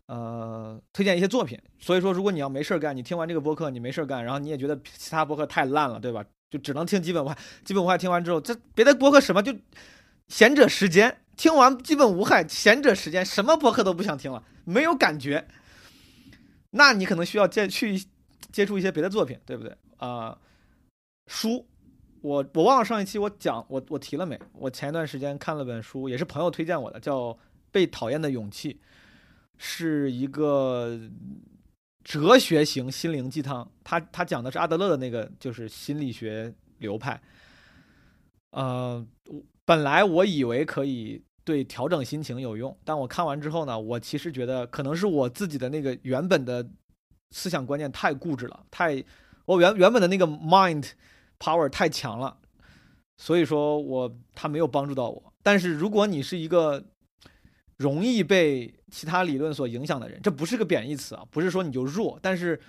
[0.06, 1.56] 呃，推荐一些作品。
[1.78, 6.24] 所以说，如果你要没事儿干，你听完这个播客，你没事儿干，然后你也觉得其他播客太烂了，对吧？
[6.50, 7.38] 就只能听基本無害。
[7.64, 9.54] 基本無害听完之后，这别的播客什么就
[10.26, 15.46] 闲者时间听完基本无害，闲者时间，什么播客都不想听了，没有感觉。
[16.70, 18.02] 那你可能需要接去
[18.52, 20.36] 接触一些别的作品，对不对啊？
[21.26, 21.66] 书，
[22.20, 24.38] 我我忘了上一期我讲我我提了没？
[24.52, 27.34] 我前一段时间看了本书，也是朋友推荐我的，叫
[27.70, 28.74] 《被讨厌的勇气》，
[29.58, 30.98] 是一个
[32.02, 33.70] 哲学型心灵鸡汤。
[33.84, 37.20] 他他讲的是阿德勒的那个就是心理学流派。
[38.50, 39.06] 呃，
[39.64, 46.64] 本来我以为可以对调整心情有用，但我看完之后呢，我其实觉得可能是我自己的那个原本的
[47.32, 49.02] 思想观念太固执了，太
[49.46, 50.90] 我原原本的那个 mind
[51.40, 52.36] power 太强了，
[53.16, 55.32] 所以说我他没有帮助到我。
[55.42, 56.84] 但是如果你是一个
[57.78, 62.60] 容易被其他理论所影响的人，这不是个贬义词啊，不是说你就弱，但是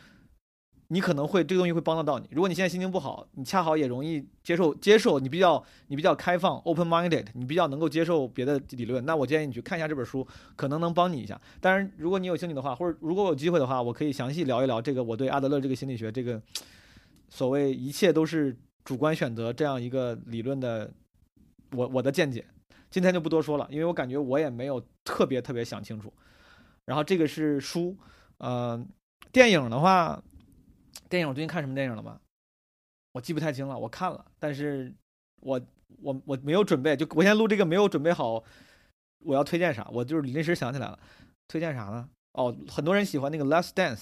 [0.93, 2.27] 你可能会这个东西会帮得到你。
[2.32, 10.27] 如果你现在心情不好，你恰好也容易接受接受，你比较你比较开放 open minded，你比较能够接受别的理论，那我建议你去看一下这本书，
[10.58, 11.39] 可能能帮你一下。
[11.62, 16.41] 当然，如果你有兴趣的话，或者如果有机会的话，我可以详细聊一聊这个我对阿德勒这个心理学这个
[17.30, 20.91] 所谓一切都是主观选择这样一个理论的
[21.71, 22.45] 我我的见解。
[22.89, 26.12] 今天就不多说了，因为我感觉我也没有特别特别想清楚。
[26.84, 27.95] 然后这个是书，
[28.39, 28.86] 呃，
[29.32, 30.21] 电影的话，
[31.10, 32.19] 电影我最近看什么电影了吗？
[33.13, 34.93] 我记不太清了，我看了，但是
[35.41, 35.62] 我
[36.01, 38.43] 我我没有准备，就我现在录这个没有准备好，
[39.25, 39.88] 我要推荐啥？
[39.91, 40.99] 我就是临时想起来了，
[41.47, 42.10] 推荐啥呢？
[42.34, 43.97] 哦，很多人喜欢那个《Last Dance》，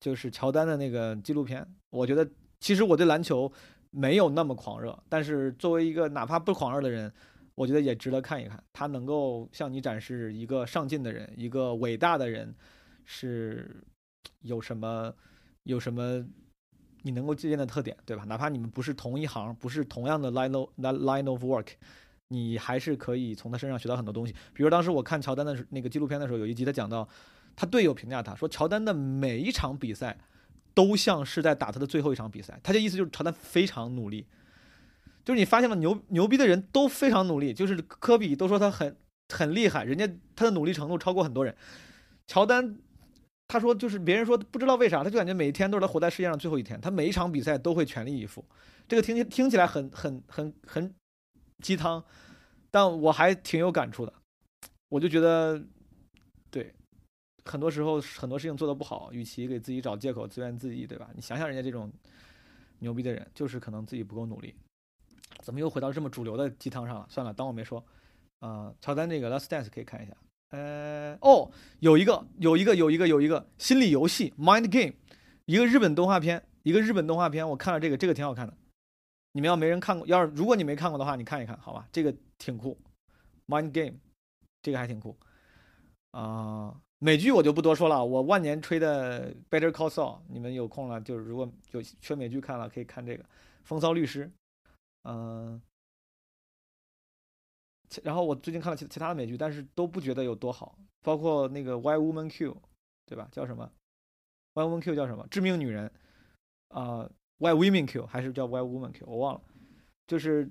[0.00, 1.66] 就是乔丹的那个纪录片。
[1.90, 2.28] 我觉得
[2.60, 3.52] 其实我对篮球
[3.90, 7.12] 没有那么狂热，但是作为一个哪怕不狂热的人。
[7.54, 12.54] 我觉得也值得看一看，他能够向你展示一个上进的人，一个伟大的人，
[13.06, 13.82] 是
[14.42, 15.10] 有什么
[15.66, 16.24] 有什么
[17.02, 18.24] 你能够借鉴的特点，对吧？
[18.24, 21.68] 哪怕你们不是同一行，不是同样的 line of line of work，
[22.28, 24.34] 你还是可以从他身上学到很多东西。
[24.52, 27.08] 比如当时我看乔丹的那个纪录片的时候，有一集他讲到，
[27.54, 30.18] 他队友评价他说，乔丹的每一场比赛
[30.74, 32.58] 都像是在打他的最后一场比赛。
[32.62, 34.26] 他的意思就是乔丹非常努力。
[35.24, 38.96] 就是你发现了牛牛逼的人都非常努力，就是科比都说他很
[39.28, 41.52] 很厉害，人家他的努力程度超过很多人。
[42.28, 42.76] 乔丹
[43.48, 48.44] 他说就是别人说不知道为啥，他就感觉每一天都是他活在世界上最后一天，他每一场比赛都会全力以赴。
[48.88, 50.94] 这个听听起来很很很很
[51.62, 52.04] 鸡汤，
[52.70, 54.12] 但我还挺有感触的。
[54.88, 55.60] 我就觉得，
[56.50, 56.72] 对，
[57.44, 61.10] 很多时候很多事情做得不好，与其给自己找借口自怨自艾，对吧？
[61.14, 61.92] 你想想人家这种
[62.78, 64.54] 牛逼的人，就是可能自己不够努力。
[65.40, 67.06] 怎么又回到这么主流的鸡汤上了？
[67.08, 67.84] 算了，当我没说。
[68.40, 70.16] 啊，乔丹那个《Last Dance》可以看一下。
[70.56, 74.92] 呃，哦，有一个，有一个，有一个，有一个心理游戏《Mind Game》，
[75.44, 77.46] 一个日本动画片，一个日本动画片。
[77.46, 78.56] 我看了这个，这个挺好看的。
[79.32, 81.86] 你们要没人看过，要是如果你没看过的话，你看一看，好吧？
[81.92, 82.78] 这个挺酷，
[83.54, 83.90] 《Mind Game》，
[84.62, 85.14] 这个还挺酷。
[86.12, 93.22] 啊，美剧我就不多说了，我万年吹的《Better Call Saul》，你们有空了，就是如果有缺美剧看了，可以看这个
[93.62, 94.24] 《风骚律师》。
[95.02, 95.60] 嗯，
[98.02, 102.52] 然后我最近看了其其他的美剧，但是都不觉得有多好，包括那个《Why Woman Q》，
[103.06, 103.28] 对吧？
[103.30, 103.70] 叫什么？
[104.60, 105.26] 《Why Woman Q》叫什么？
[105.28, 105.90] 致命女人
[106.68, 107.02] 啊，
[107.38, 109.06] 《Why Women Q》还是叫《Why Woman Q》？
[109.08, 109.40] 我忘了。
[110.06, 110.48] 就是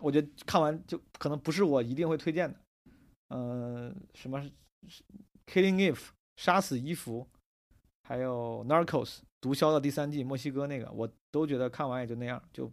[0.00, 2.58] 我觉得看完就可能不是我一定会推荐的。
[3.28, 4.40] 嗯，什么
[5.46, 5.94] 《Killing Eve》
[6.36, 7.26] 杀死伊芙，
[8.02, 9.04] 还有《Narcos》
[9.40, 12.70] 毒枭的第三季，墨西哥那个，我都觉得看完也就那样，就。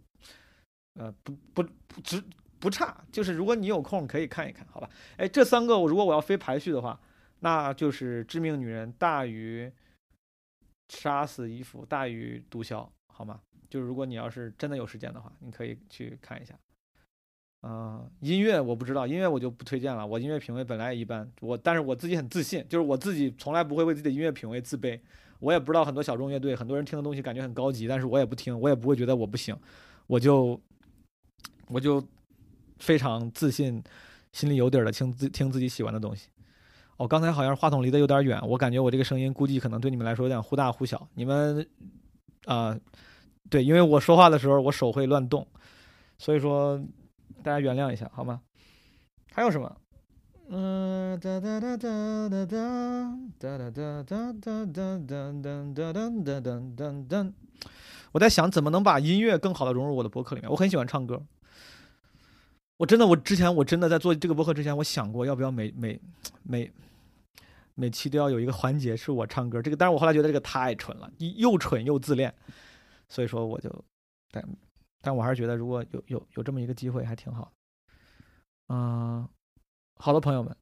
[0.94, 2.20] 呃，不不不只
[2.60, 4.90] 不差，就是如果你有空可以看一看，好吧？
[5.16, 7.00] 哎，这三个我如果我要非排序的话，
[7.40, 9.66] 那就是《致命女人》大于
[10.88, 12.74] 《杀死伊芙》大于《毒枭》，
[13.06, 13.40] 好吗？
[13.68, 16.54] 就是如果你要是真的有时间的话，你可以去看一下。
[17.62, 21.30] 嗯，音乐我不知道，音乐我就不推荐了，我音乐品味本来也一般。
[21.40, 24.98] 我但是我自己很自信，就是我自己从来不会为自己的音乐品味自卑。
[25.38, 29.56] 我也不知道很多小众乐队，很多人听的东西感觉很高级，但是我也不听，我也不会觉得我不行，
[30.06, 30.60] 我就。
[31.70, 32.02] 我就
[32.78, 33.82] 非常自信，
[34.32, 36.28] 心里有底儿的听自听自己喜欢的东西。
[36.96, 41.08] 哦，刚才好像话筒离得有点远，我感觉我这个声音估计可能对你们来说有点忽大忽小。
[41.14, 41.64] 你们
[42.46, 42.76] 啊，
[43.48, 45.46] 对，因为我说话的时候我手会乱动，
[46.18, 46.80] 所以说
[47.42, 48.40] 大家原谅一下好吗？
[49.32, 49.76] 还有什么？
[50.50, 52.48] 嗯哒哒哒哒哒哒
[53.38, 55.72] 哒哒哒哒哒哒
[56.24, 57.32] 哒哒哒哒。
[58.12, 60.50] 我在想怎么能把音乐更好的融入我的博客里面。
[60.50, 61.22] 我很喜欢唱歌。
[62.78, 66.00] 我真的，我之前我真的在做这个播客之前，我想过要不要每每
[66.44, 66.72] 每
[67.74, 69.60] 每期都要有一个环节是我唱歌。
[69.60, 72.32] 这个，但是我后来觉得这个太蠢了，又蠢又自恋，
[73.08, 73.84] 所以说我就，
[74.30, 74.48] 但
[75.00, 77.52] 但我还是觉得如果有有有这么一个机会还挺好。
[78.68, 79.28] 嗯，
[79.96, 80.56] 好的朋友们，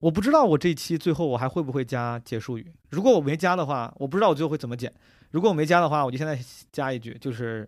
[0.00, 2.70] 我不知道我这期最后我还会不会加结束语。
[2.90, 4.92] 如果我没加的话，我不知道我最后会怎么剪。
[5.30, 6.38] 如果我没加的话，我就现在
[6.72, 7.66] 加一句，就是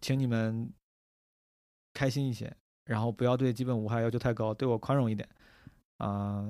[0.00, 0.68] 请你们
[2.00, 2.50] 开心一些，
[2.86, 5.28] 然后不要对基本无害要求太高，对我宽容一点
[5.98, 6.48] 啊、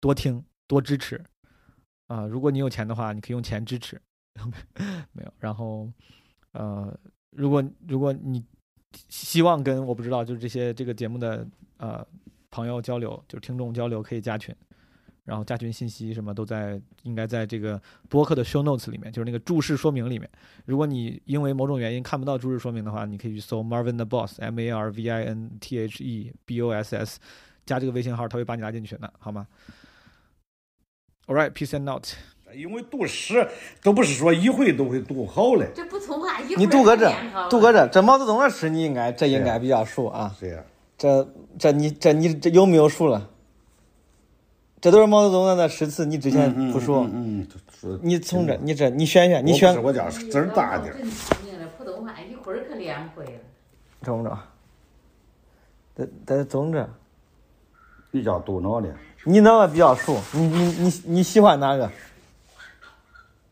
[0.00, 1.24] 多听多支持
[2.08, 4.00] 啊、如果你有钱的话，你可以用钱支持，
[5.14, 5.32] 没有。
[5.38, 5.88] 然后
[6.50, 6.92] 呃，
[7.30, 8.44] 如果如果你
[9.08, 12.04] 希望跟我不知道就是这些这个节目的呃
[12.50, 14.52] 朋友交流，就是听众交流，可以加群。
[15.28, 20.26] 然后加群信息什么都在，应该在这个播客的 show notes 里面，就是那个注释说明里面。
[20.64, 26.96] 如果你因为某种原因看不到注释说明的话，你可以去搜 Marvin the Boss M A R V I N T H E B O S
[26.96, 27.18] S，
[27.66, 29.46] 加这个微信号，他会把你拉进群的，好吗
[31.26, 32.06] ？All right, peace and out。
[32.54, 33.46] 因为读诗
[33.82, 35.68] 都不是说一回都会读好嘞。
[35.74, 37.12] 这不从话一会儿你读个这
[37.50, 40.34] 读个这，这毛泽东的诗你应该这应该比较熟啊。
[40.40, 40.64] 对呀，
[40.96, 43.28] 这这你这你这有没有熟了？
[44.80, 47.02] 这都是毛泽东的那诗词，你之前不说。
[47.12, 47.48] 嗯，嗯
[47.80, 50.98] 说你从这，你这，你选选，你选我家字儿大点儿。
[50.98, 53.30] 真聪明了，普通话一会儿可练会了。
[54.02, 54.38] 中不中？
[55.94, 56.88] 得得中这。
[58.10, 58.88] 比较多脑的。
[59.24, 60.16] 你哪个比较熟？
[60.32, 61.90] 你你你你喜欢哪个？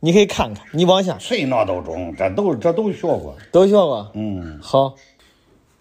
[0.01, 3.37] 你可以看看，你往下谁脑都中，这都这都学过。
[3.51, 4.11] 都学过。
[4.15, 4.95] 嗯，好，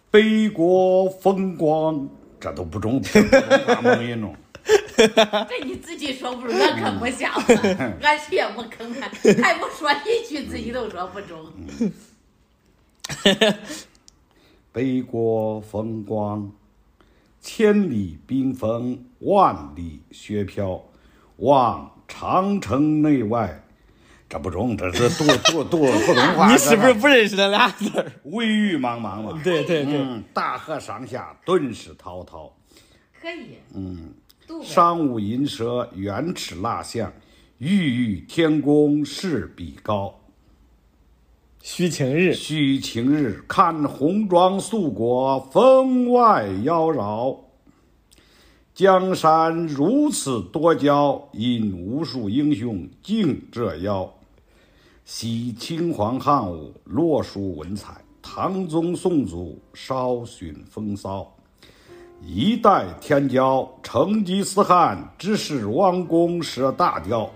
[0.10, 2.08] 北国风光，
[2.40, 4.36] 这都不中，这不中俺没给弄。
[5.50, 9.10] 这你自己说不中，俺可不想了， 俺谁也不坑俺，
[9.42, 11.52] 还不说一句，自己都说不中。
[14.72, 16.52] 北国风光，
[17.40, 20.84] 千里冰封，万里雪飘，
[21.38, 23.62] 望长城内外。
[24.28, 26.52] 这不中，这是读读读普通话。
[26.52, 28.12] 你是不是不认识那俩字儿？
[28.24, 29.40] 微雨茫茫嘛？
[29.44, 32.52] 对对对，嗯，大河上下顿时滔滔。
[33.22, 34.16] 可以，嗯。
[34.64, 37.12] 商务银蛇原齿蜡象，
[37.58, 40.14] 郁郁天宫势比高。
[41.62, 47.40] 须晴日，须晴日，看红装素裹，分外妖娆。
[48.74, 54.14] 江山如此多娇，引无数英雄竞折腰。
[55.06, 61.35] 惜秦皇汉武，罗书文采；唐宗宋祖，稍逊风骚。
[62.28, 67.30] 一代天骄，成吉思汗，只是弯弓射大雕。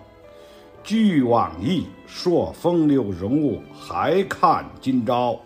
[0.84, 5.38] 俱往矣，说风流人物，还看今朝。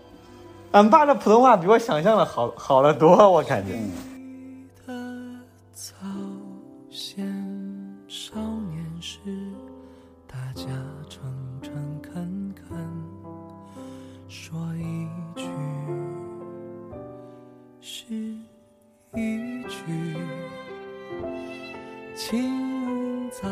[0.71, 3.73] 俺爸这普通话比我想象的好好得多，我感觉。
[4.87, 4.93] 的
[19.15, 20.17] 一句。
[22.15, 23.47] 清早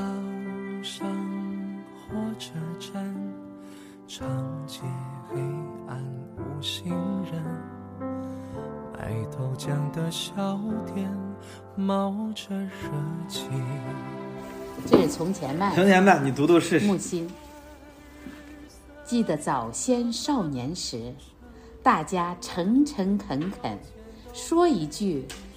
[0.81, 1.07] 上
[1.93, 3.15] 火车站，
[4.07, 4.27] 长
[4.65, 4.79] 街
[5.29, 5.39] 黑
[5.87, 6.03] 暗
[6.37, 6.91] 无行
[7.31, 7.43] 人。
[8.93, 10.59] 卖豆浆的小
[10.95, 11.11] 店
[11.75, 12.69] 冒着热
[13.27, 13.45] 气。
[14.87, 16.87] 这是从前慢，从前慢，你读读试试。
[16.87, 17.29] 木心。
[19.03, 21.13] 记得早先少年时，
[21.83, 23.77] 大家诚诚恳恳，
[24.33, 25.25] 说一句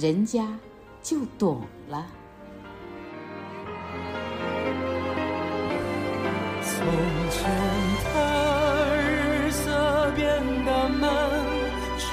[0.00, 0.46] 人家
[1.02, 2.06] 就懂了。
[6.62, 6.86] 从
[7.30, 7.50] 前
[8.14, 8.16] 的
[8.96, 10.24] 日色变
[10.64, 11.10] 得慢，
[11.98, 12.06] 车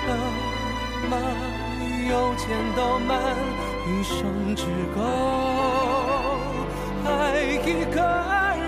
[1.12, 1.16] 马
[2.10, 3.22] 邮件都慢，
[3.86, 5.00] 一生只够
[7.06, 7.10] 爱
[7.44, 8.02] 一个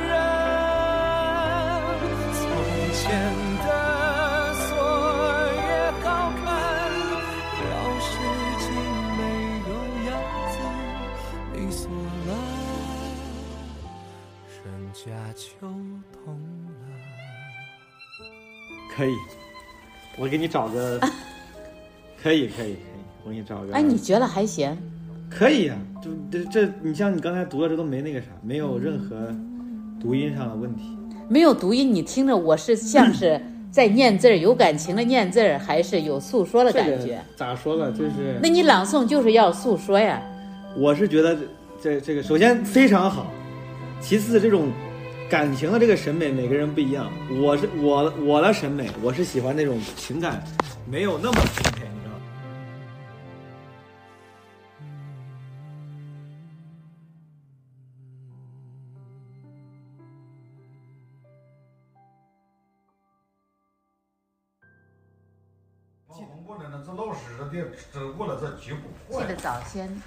[0.05, 0.13] 人。
[2.33, 2.39] 从
[2.93, 3.01] 前
[15.07, 15.67] 人家就
[16.25, 16.91] 懂了。
[18.93, 19.13] 可以，
[20.17, 20.99] 我给你找个。
[22.21, 22.75] 可以可以可以，
[23.23, 23.73] 我给你找个。
[23.73, 24.77] 哎，你觉得还行？
[25.29, 29.33] 可以呀、就这这，你像你刚才读的这都没那个啥，没有任何
[30.01, 30.97] 读音上的问题。
[31.29, 33.39] 没有读音，你听着我是像是
[33.71, 37.21] 在念字儿，有感情的念字儿，还是有诉说的感这觉个？
[37.37, 37.91] 咋说呢？
[37.91, 40.21] 就是那你朗诵就是要诉说呀。
[40.75, 41.41] 我是觉得这
[41.81, 43.27] 这这个首先非常好，
[44.01, 44.71] 其次这种
[45.29, 47.11] 感情的这个审美，每个人不一样。
[47.41, 50.41] 我是我我的审美，我是喜欢那种情感
[50.89, 52.21] 没有那么充沛，你知道吗？
[66.07, 70.01] 往红过来呢，这老师这的这过了这几不记得早先，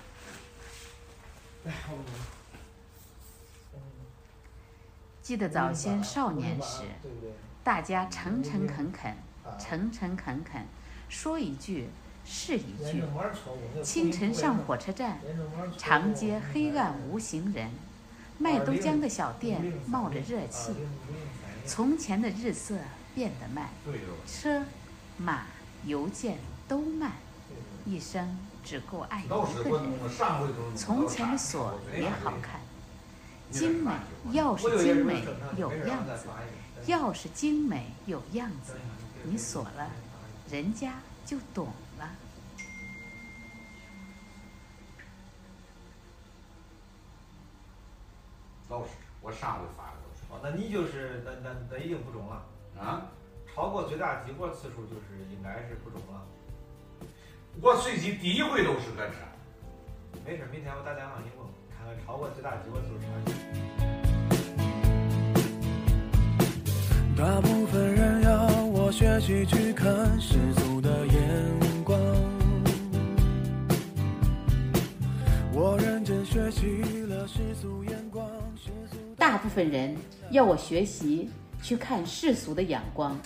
[5.31, 6.83] 记得早先少年时，
[7.63, 9.15] 大家诚诚恳恳，
[9.61, 10.67] 诚诚恳恳，
[11.09, 11.89] 说一句
[12.25, 13.05] 是一句。
[13.81, 15.21] 清晨上火车站，
[15.79, 17.71] 长街黑暗无行人，
[18.39, 20.73] 卖豆浆的小店冒着热气。
[21.65, 22.75] 从前的日色
[23.15, 23.69] 变得慢，
[24.27, 24.65] 车、
[25.17, 25.45] 马、
[25.85, 27.13] 邮件都慢，
[27.87, 30.75] 一生只够爱一个人。
[30.75, 32.60] 从前的锁也好看，
[33.51, 33.91] 精美，
[34.33, 35.25] 钥匙精美
[35.57, 36.29] 有样子，
[36.87, 38.75] 钥匙精美有样子，
[39.25, 39.91] 你锁了，
[40.51, 40.95] 人家
[41.27, 41.67] 就懂
[41.99, 42.11] 了。
[48.69, 48.91] 老师，
[49.21, 52.47] 我上回发的都是哦，那你就是那那那已经不中了，
[52.79, 53.07] 啊。
[53.53, 56.25] 超过最大激活次数就是应该是不中了。
[57.61, 59.17] 我随机第一回都是个这，
[60.25, 61.53] 没事，明天我打电话给你问问，
[61.83, 63.11] 看看超过最大激活次数是啥。
[67.17, 71.21] 大部分人要我学习去看世俗的眼
[71.85, 71.99] 光，
[75.53, 78.27] 我认真学习了世俗眼光，
[78.57, 79.97] 世俗大部分人
[80.31, 81.29] 要我学习
[81.63, 83.19] 去看世俗的眼光，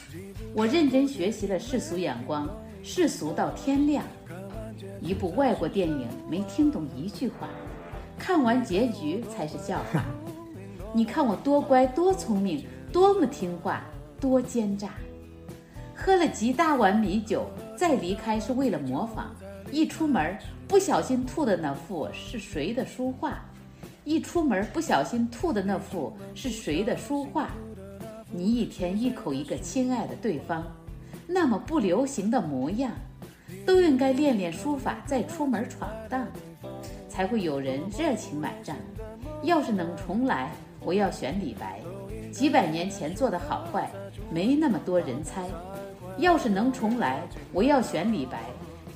[0.54, 2.48] 我认真学习了世俗眼光，
[2.82, 4.04] 世俗到天亮。
[5.00, 7.48] 一部外国电影没听懂一句话，
[8.18, 10.04] 看完结局才是笑话。
[10.92, 13.82] 你看我多乖多聪明，多么听话，
[14.20, 14.90] 多奸诈。
[15.94, 17.46] 喝了几大碗米酒，
[17.76, 19.34] 再离开是为了模仿。
[19.70, 20.36] 一出门
[20.68, 23.38] 不小心吐的那幅是谁的书画？
[24.04, 27.48] 一出门不小心吐的那幅是谁的书画？
[28.30, 30.64] 你一天一口一个亲爱的对方，
[31.26, 32.92] 那么不流行的模样，
[33.64, 36.26] 都应该练练书法再出门闯荡，
[37.14, 38.74] 才会有人热情买账。
[39.44, 40.50] 要是能重来，
[40.80, 41.80] 我要选李白。
[42.32, 43.88] 几百年前做的好坏，
[44.32, 45.46] 没那么多人猜。
[46.18, 48.40] 要是能重来，我要选李白，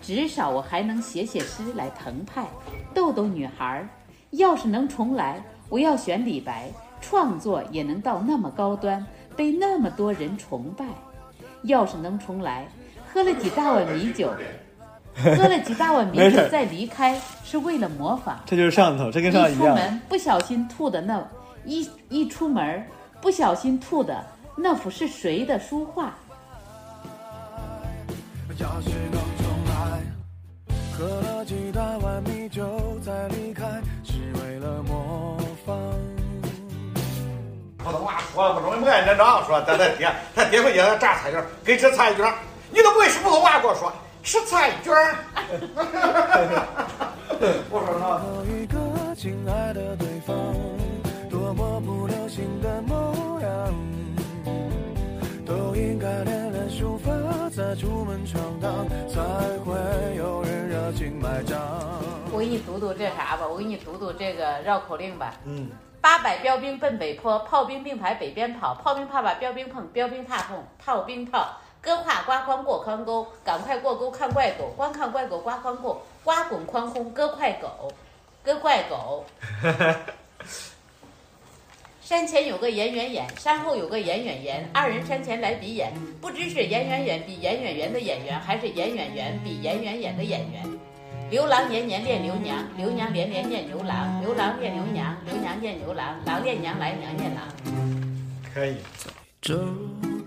[0.03, 2.45] 至少我还能写写诗来澎湃，
[2.93, 3.89] 逗逗女孩。
[4.31, 6.69] 要是能重来，我要选李白，
[7.01, 9.07] 创作也能到那么高端，
[9.37, 10.85] 被那么多人崇拜。
[11.63, 12.67] 要是能重来，
[13.13, 14.33] 喝了几大碗米酒，
[15.37, 18.39] 喝了几大碗米酒再离开，是为了模仿。
[18.47, 21.21] 这就是上头，这跟上一出门不小心吐的那
[21.65, 22.85] 一一出门
[23.21, 24.25] 不小心吐的
[24.57, 26.15] 那幅是谁的书画？
[28.59, 30.01] 要是能重来，
[30.97, 32.65] 喝了几大碗米酒
[33.05, 33.65] 再离开，
[34.05, 35.77] 是为了模仿。
[37.77, 42.35] 普通话说了不中，不认真着说，他他爹，他爹回去他炸菜卷儿，给吃菜卷儿，
[42.71, 43.93] 你都不会说普通话，给我说
[44.29, 45.17] 吃菜卷儿。
[47.71, 48.77] 我说那有一个
[49.17, 50.37] 亲爱的对方，
[51.31, 53.75] 多么不流行的模样，
[55.47, 57.11] 都应该练练书法，
[57.49, 59.19] 再出门闯荡，才
[59.65, 59.73] 会
[60.19, 61.59] 有人热情买账。
[62.31, 65.33] 我给你读读这啥吧，我给你读读这个绕口令吧。
[65.47, 65.71] 嗯，
[66.03, 71.49] 八百标兵奔北坡，炮兵并排北边跑，炮兵怕把标兵碰，标兵怕碰炮兵炮。
[71.89, 77.91] 割胯刮筐过宽沟，赶快过沟看怪狗，光看怪狗刮筐过，刮滚宽空割快狗，
[78.43, 79.25] 割怪狗。
[82.03, 90.63] 山前有个严圆眼，山后有个严远严，二人山前来比眼，不知是严远远比严远远的演员，还是严远远比严远远的演员。
[91.31, 97.43] 牛郎年年恋牛娘，牛娘连连念牛郎，牛郎恋牛娘，牛娘念牛郎，郎恋娘来娘念郎。
[98.53, 98.77] 可以。
[99.41, 99.57] 这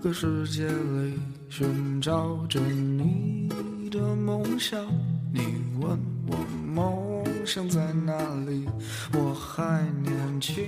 [0.02, 1.20] 个世界里
[1.54, 3.46] 寻找着你
[3.90, 4.82] 的梦想，
[5.30, 5.42] 你
[5.82, 6.38] 问我
[6.74, 8.14] 梦想在哪
[8.46, 8.66] 里？
[9.12, 10.64] 我还年轻，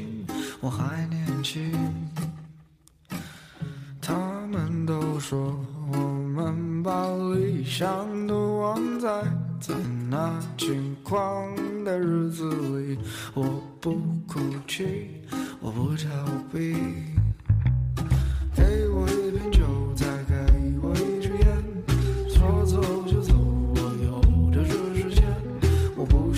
[0.60, 1.72] 我还年轻。
[3.98, 4.14] 他
[4.52, 5.58] 们都说
[5.90, 9.08] 我们把理想都忘在
[9.58, 9.74] 在
[10.10, 12.44] 那轻狂的日子
[12.78, 12.98] 里，
[13.32, 13.42] 我
[13.80, 13.94] 不
[14.28, 15.08] 哭泣，
[15.62, 16.06] 我不逃
[16.52, 16.76] 避。
[18.54, 19.64] 给我一瓶酒，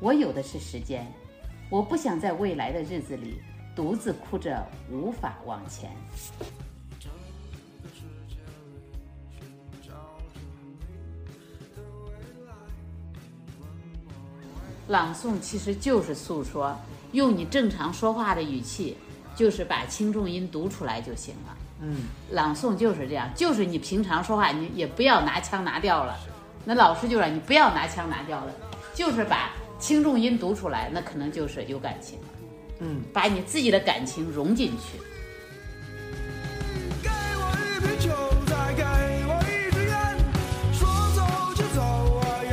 [0.00, 1.06] 我有的是时间，
[1.68, 3.38] 我不想在未来的日子里
[3.76, 5.90] 独自哭着无法往前。
[14.88, 16.74] 朗诵其实就是诉说，
[17.12, 18.96] 用你正常说话的语气，
[19.36, 21.56] 就是把轻重音读出来就行了。
[21.82, 26.18] 嗯，朗诵就是这样，就是你平常说话，你也不要拿腔拿调了。
[26.64, 28.52] 那老师就让你不要拿腔拿调了，
[28.94, 29.50] 就是把
[29.80, 32.26] 轻重音读出来，那可能就是有感情了。
[32.80, 34.98] 嗯，把你自己的感情融进去。
[37.02, 38.10] 给我一瓶酒，
[38.46, 38.84] 再给
[39.26, 39.92] 我一支烟，
[40.72, 41.20] 说走
[41.54, 41.80] 就走
[42.20, 42.52] 啊，有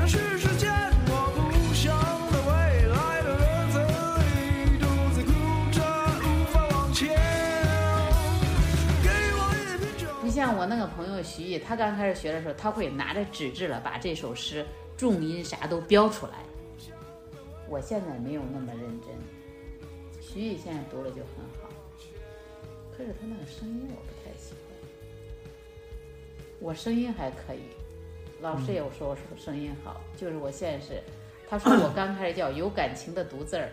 [0.00, 0.72] 的是时间。
[1.08, 1.92] 我不想
[2.30, 2.50] 在未
[2.86, 3.76] 来的日子
[4.22, 5.30] 里独自哭
[5.72, 5.76] 着
[6.22, 7.08] 无法往前。
[9.02, 10.06] 给我一瓶酒。
[10.22, 14.64] 你像我那个朋友徐艺，他刚开始学的时候，他会拿着纸质了把这首诗
[14.96, 16.32] 重音啥都标出来。
[17.70, 19.08] 我现在没有那么认真，
[20.22, 21.68] 徐艺现在读了就很好，
[22.90, 24.62] 可是他那个声音我不太喜欢。
[26.60, 27.60] 我声音还可以，
[28.40, 31.02] 老师也说我说声音好，就是我现在是，
[31.46, 33.70] 他说我刚开始叫有感情的读字儿。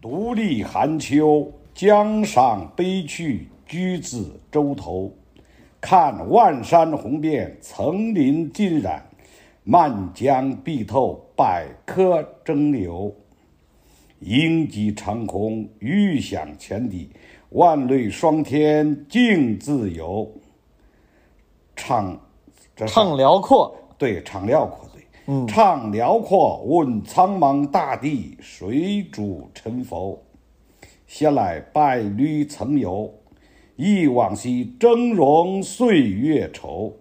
[0.00, 5.14] 独立寒秋，江上悲去，居子洲头。
[5.80, 9.02] 看万山红遍，层林尽染，
[9.62, 13.14] 漫江碧透，百舸争流。
[14.20, 17.08] 鹰击长空，欲响前底，
[17.50, 20.28] 万类霜天竞自由。
[21.76, 22.18] 唱，
[22.74, 30.20] 这是畅辽阔，对，唱辽阔，对，嗯畅辽阔，问苍茫大地，谁主沉浮？
[31.06, 33.10] 携来百侣曾游，
[33.78, 36.92] 忆往昔峥嵘岁月稠。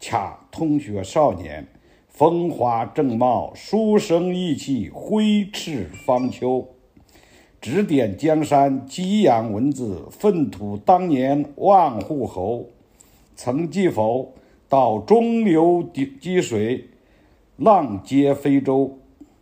[0.00, 1.66] 恰同学少年，
[2.08, 6.64] 风华正茂，书生意气，挥斥方遒。
[7.60, 12.66] 指点江山，激扬文字，粪土当年万户侯。
[13.34, 14.32] 曾记否？
[14.70, 16.88] 到中流击击水，
[17.58, 18.98] 浪接非洲，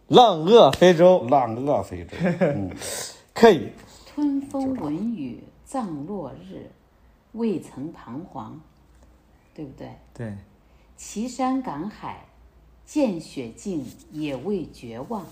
[0.09, 2.17] 浪遏飞舟，浪遏非洲。
[2.41, 2.69] 嗯，
[3.33, 3.69] 可以。
[4.07, 6.71] 春风闻雨葬落日，
[7.33, 8.61] 未曾彷徨，
[9.55, 9.99] 对不对？
[10.13, 10.37] 对，
[10.97, 12.27] 岐山赶海，
[12.85, 15.27] 见雪径，也未绝望。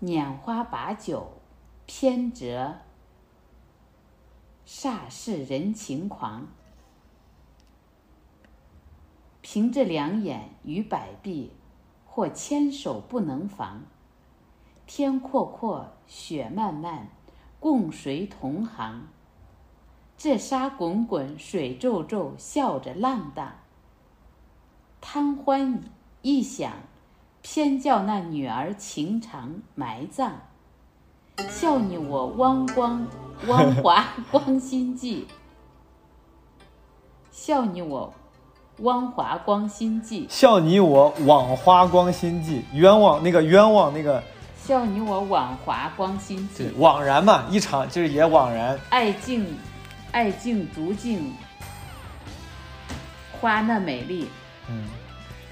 [0.00, 1.30] 拈花把酒，
[1.86, 2.78] 偏折
[4.66, 6.48] 煞是人情狂。
[9.40, 11.52] 凭着两眼与百臂，
[12.06, 13.82] 或千手不能防。
[14.86, 17.08] 天阔阔，雪漫漫，
[17.62, 19.06] 共谁同行？
[20.18, 23.52] 这沙滚滚，水皱皱，笑着浪荡。
[25.00, 25.80] 贪欢
[26.22, 26.72] 一想，
[27.40, 30.40] 偏叫那女儿情长埋葬。
[31.48, 33.06] 笑你我汪光
[33.46, 35.28] 汪华光心计，
[37.30, 38.12] 笑你我
[38.78, 44.20] 汪华光心计，笑你我枉花光心计，冤枉那个冤枉那个，
[44.64, 46.72] 笑你我枉华光心计对，。
[46.78, 48.78] 枉然嘛，一场就是也枉然。
[48.90, 49.58] 爱镜，
[50.12, 51.34] 爱镜逐镜，
[53.32, 54.28] 花那美丽。
[54.68, 54.84] 嗯，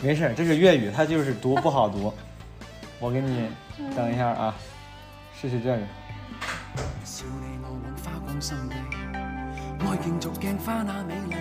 [0.01, 2.13] 没事，这是粤语，它就是读不好读。
[3.01, 3.49] 我给你
[3.97, 4.55] 等一下啊，
[5.35, 5.79] 试试这个。
[7.05, 8.77] 笑你我枉花光心地，
[9.81, 11.35] 愛競逐鏡花那美麗，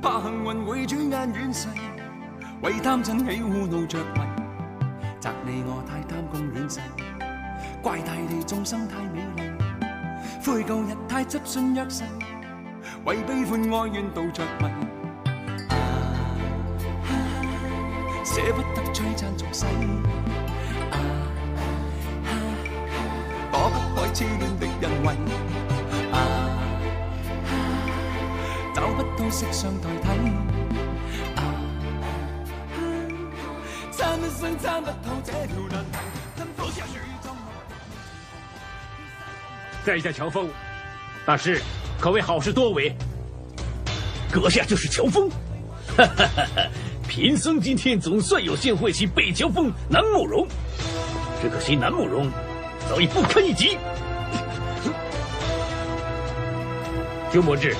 [0.00, 1.68] 怕幸運會轉眼遠逝，
[2.62, 4.41] 為貪嗔喜惡怒着迷，
[5.22, 6.80] 責你我太貪功恋势，
[7.80, 9.40] 怪大地眾生太美麗，
[10.44, 12.02] 悔舊日太執信約誓，
[13.04, 14.66] 為悲歡哀怨妒着迷。
[15.68, 15.78] 啊
[18.24, 19.64] 捨不得璀璨俗世，
[20.90, 20.98] 啊
[23.52, 25.08] 躲不開痴戀的人為，
[26.10, 26.16] 啊
[28.74, 30.08] 找不到色相代替，
[39.84, 40.48] 在下乔峰，
[41.26, 41.60] 大师
[42.00, 42.94] 可谓好事多为。
[44.30, 45.28] 阁下就是乔峰，
[45.96, 46.46] 哈哈哈！
[47.08, 50.46] 贫僧今天总算有幸会起北乔峰南慕容，
[51.42, 52.30] 只可惜南慕容
[52.88, 53.76] 早已不堪一击。
[57.32, 57.74] 鸠摩智，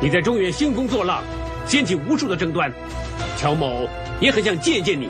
[0.00, 1.22] 你在中原兴风作浪，
[1.64, 2.72] 掀起无数的争端，
[3.38, 3.88] 乔某
[4.20, 5.08] 也很想见见你。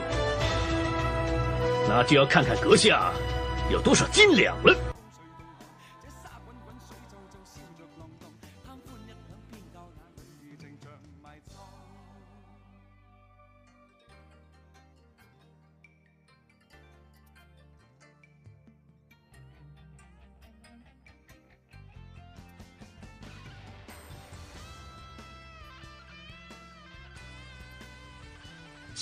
[1.87, 3.11] 那就要看看阁下
[3.71, 4.86] 有多少斤两了。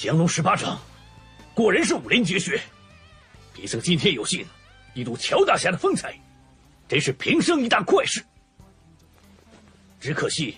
[0.06, 0.80] 降龙十八掌，
[1.56, 2.62] 果然是武林绝学。
[3.56, 4.46] 贫僧今天有幸
[4.94, 6.16] 一睹乔大侠的风采，
[6.88, 8.24] 真是平生一大快事。
[10.00, 10.58] 只可惜，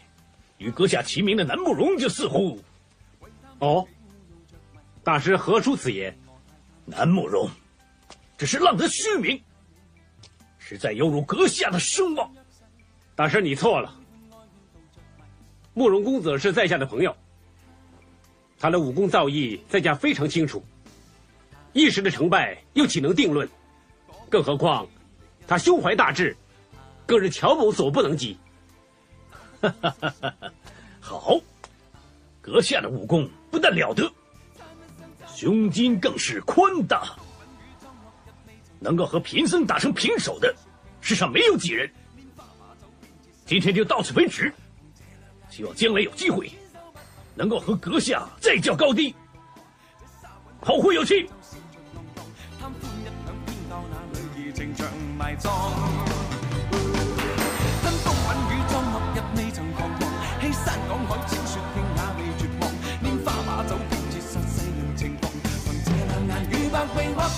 [0.58, 2.60] 与阁下齐名的南慕容就似乎……
[3.60, 3.88] 哦，
[5.02, 6.14] 大师何出此言？
[6.84, 7.50] 南慕容
[8.38, 9.42] 只是浪得虚名，
[10.60, 12.30] 实在有辱阁下的声望。
[13.16, 13.98] 大师，你错了。
[15.74, 17.16] 慕容公子是在下的朋友，
[18.60, 20.64] 他的武功造诣在下非常清楚，
[21.74, 23.48] 一时的成败又岂能定论？
[24.30, 24.88] 更何况，
[25.48, 26.36] 他胸怀大志，
[27.06, 28.38] 更是乔某所不能及。
[31.00, 31.40] 好，
[32.42, 34.12] 阁下的武功不但了得。
[35.36, 37.16] 胸襟更是宽大，
[38.80, 40.54] 能够和贫僧打成平手的，
[41.00, 41.90] 世上没有几人。
[43.46, 44.52] 今天就到此为止，
[45.50, 46.52] 希望将来有机会，
[47.38, 49.16] 能够和阁下再较高低。
[50.62, 51.30] 后会有期。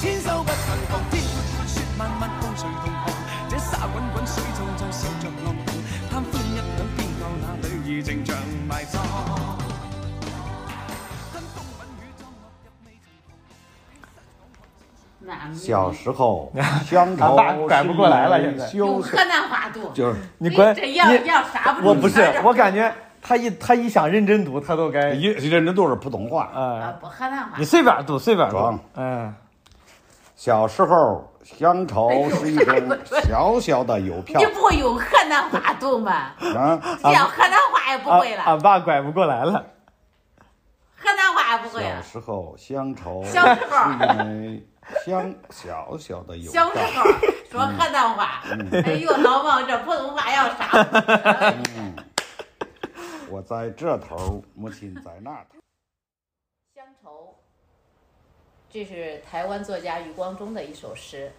[0.01, 1.21] 天收不曾逢，天
[1.67, 3.13] 雪漫漫，共谁同航？
[3.49, 5.75] 这沙滚滚，水皱皱，笑着浪荡，
[6.09, 6.61] 贪欢一晌，
[6.95, 9.58] 偏教那女儿情长埋葬。
[15.53, 16.51] 小时候，
[16.85, 17.35] 乡愁
[17.67, 26.49] 拐不过来了，现在用河南话读，就是你关这要你要啥不我不是，我感觉他一他一想认真读，他都该一认真读是普通话。
[26.53, 27.65] 啊啊，不河南话你。
[27.65, 29.33] 随便读随便读装，嗯，
[30.35, 36.11] 小时候，乡愁是一种小小的邮票你不会用河南话读吗？
[36.39, 36.79] 啊，
[37.11, 39.65] 要河南话也不会了，俺爸拐不过来了，
[40.95, 42.01] 河南话也不会小。
[42.01, 44.67] 时候乡愁是小时候因为
[45.05, 46.69] 乡小小的邮票。
[46.73, 47.05] 小时候
[47.49, 48.43] 说河南话，
[48.85, 50.69] 哎呦，老王这普通话要啥？
[51.75, 51.95] 嗯，
[53.29, 55.59] 我在这头，母亲在那头。
[56.75, 57.35] 乡愁，
[58.69, 61.31] 这是台湾作家余光中的一首诗。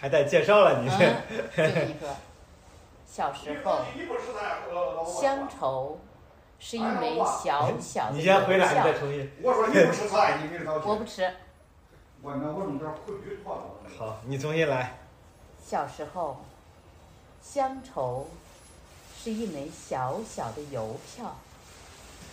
[0.00, 1.16] 还带介绍了你嗯，
[1.56, 2.14] 就一个
[3.04, 3.80] 小时候，
[5.04, 5.98] 乡愁
[6.60, 9.28] 是一枚小小的你先回答，你再重新。
[9.42, 11.28] 我说你不吃菜，你给着我不吃。
[12.28, 13.64] 我那我弄点昆鱼串了。
[13.98, 14.98] 好，你重新来。
[15.64, 16.36] 小时候，
[17.40, 18.26] 乡愁
[19.16, 21.34] 是一枚小小的邮票，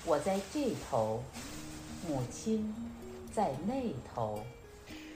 [0.03, 1.23] 我在这头，
[2.09, 2.75] 母亲
[3.31, 3.73] 在那
[4.13, 4.41] 头。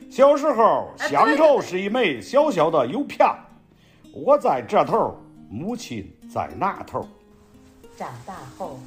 [0.10, 3.38] 小时候，乡愁是一枚小小的邮票，
[4.14, 5.18] 我在这头，
[5.50, 7.06] 母亲在那头。
[7.98, 8.80] 长大后，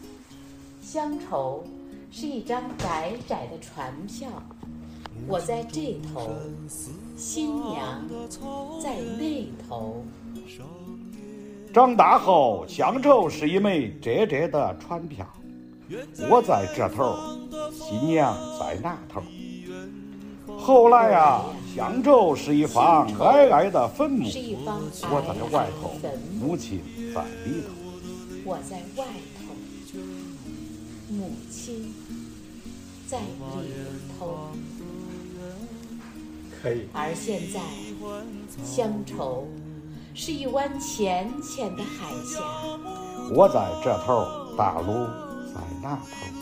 [0.81, 1.63] 乡愁
[2.11, 4.31] 是一张窄窄的船票，
[5.29, 6.31] 我在这头，
[7.17, 8.05] 新娘
[8.83, 10.05] 在那头。
[11.73, 15.27] 长大后，乡愁是一枚窄窄的船票，
[16.29, 17.17] 我在这头，
[17.73, 19.23] 新娘在那头。
[20.59, 21.45] 后来啊、
[21.75, 25.93] 乡愁是一方矮矮的坟墓，我在外头
[26.39, 26.83] 母亲
[27.15, 27.69] 在里头。
[28.45, 29.07] 我在外
[29.39, 29.55] 头，
[31.09, 31.95] 母亲
[33.07, 33.25] 在里
[34.19, 34.51] 头。
[36.63, 36.87] 可以。
[36.93, 37.61] 而现在，
[38.65, 39.49] 乡愁
[40.15, 42.41] 是一湾浅浅的海峡，
[43.35, 44.93] 我在这头，大陆
[45.53, 46.42] 在那头。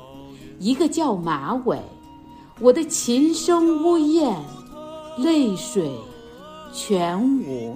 [0.61, 1.79] 一个叫马尾。
[2.59, 4.35] 我的琴声呜咽，
[5.17, 5.91] 泪水
[6.71, 7.75] 全无。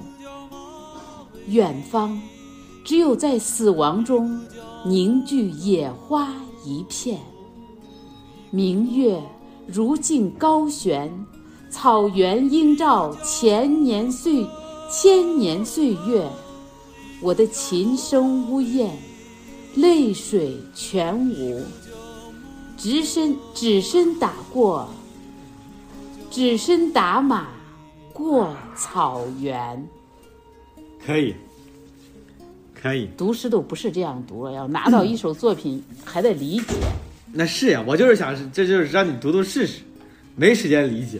[1.48, 2.16] 远方，
[2.84, 4.40] 只有在死亡中
[4.86, 6.32] 凝聚野花
[6.64, 7.20] 一片。
[8.52, 9.20] 明月
[9.66, 11.12] 如镜高悬，
[11.72, 14.46] 草原映照千年岁
[14.92, 16.30] 千年岁月。
[17.20, 18.92] 我的琴声呜咽，
[19.74, 21.64] 泪水全无。
[22.78, 24.90] 只身只身打过，
[26.30, 27.48] 只身打马
[28.14, 29.88] 过草原。
[31.06, 31.36] 可以，
[32.74, 33.10] 可以。
[33.18, 36.74] 读诗都不是这样读，要拿到一首作品还得理解。
[37.32, 39.82] 那是呀，我就是想，这就是让你读读试试，
[40.36, 41.20] 没时间理解。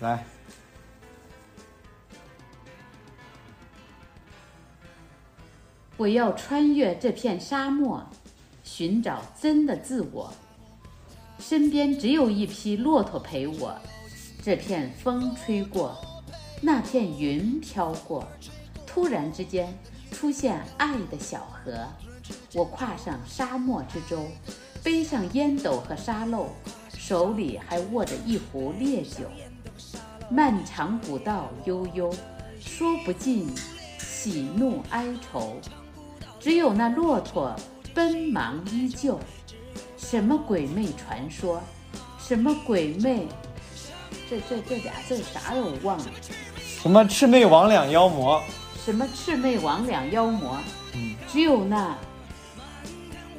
[0.00, 0.24] 来，
[5.96, 8.04] 我要穿越这片沙漠，
[8.62, 10.32] 寻找真的自我。
[11.38, 13.74] 身边只有一匹骆驼陪我。
[14.42, 15.96] 这片风吹过，
[16.60, 18.28] 那片云飘过，
[18.86, 19.72] 突然之间
[20.10, 21.72] 出现爱的小河。
[22.52, 24.26] 我跨上沙漠之舟，
[24.82, 26.50] 背上烟斗和沙漏，
[26.90, 29.30] 手里还握着一壶烈酒。
[30.30, 32.12] 漫长古道悠悠，
[32.60, 33.48] 说不尽
[33.98, 35.60] 喜怒哀愁，
[36.40, 37.54] 只有那骆驼
[37.94, 39.18] 奔忙依旧。
[39.96, 41.60] 什么鬼魅传说？
[42.18, 43.26] 什么鬼魅？
[44.28, 45.62] 这这这俩字啥呀？
[45.62, 46.04] 我忘了。
[46.58, 48.42] 什么魑魅魍魉妖魔？
[48.84, 50.58] 什么魑魅魍魉妖魔？
[50.94, 51.96] 嗯，只有那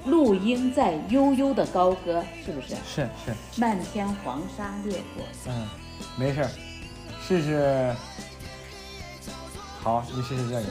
[0.06, 2.76] 陆鹰在悠悠的高歌，是不是？
[2.86, 5.24] 是是，漫天黄沙掠过。
[5.48, 5.68] 嗯，
[6.18, 6.50] 没事儿，
[7.28, 7.96] 试试。
[9.82, 10.64] 好，你试试这个。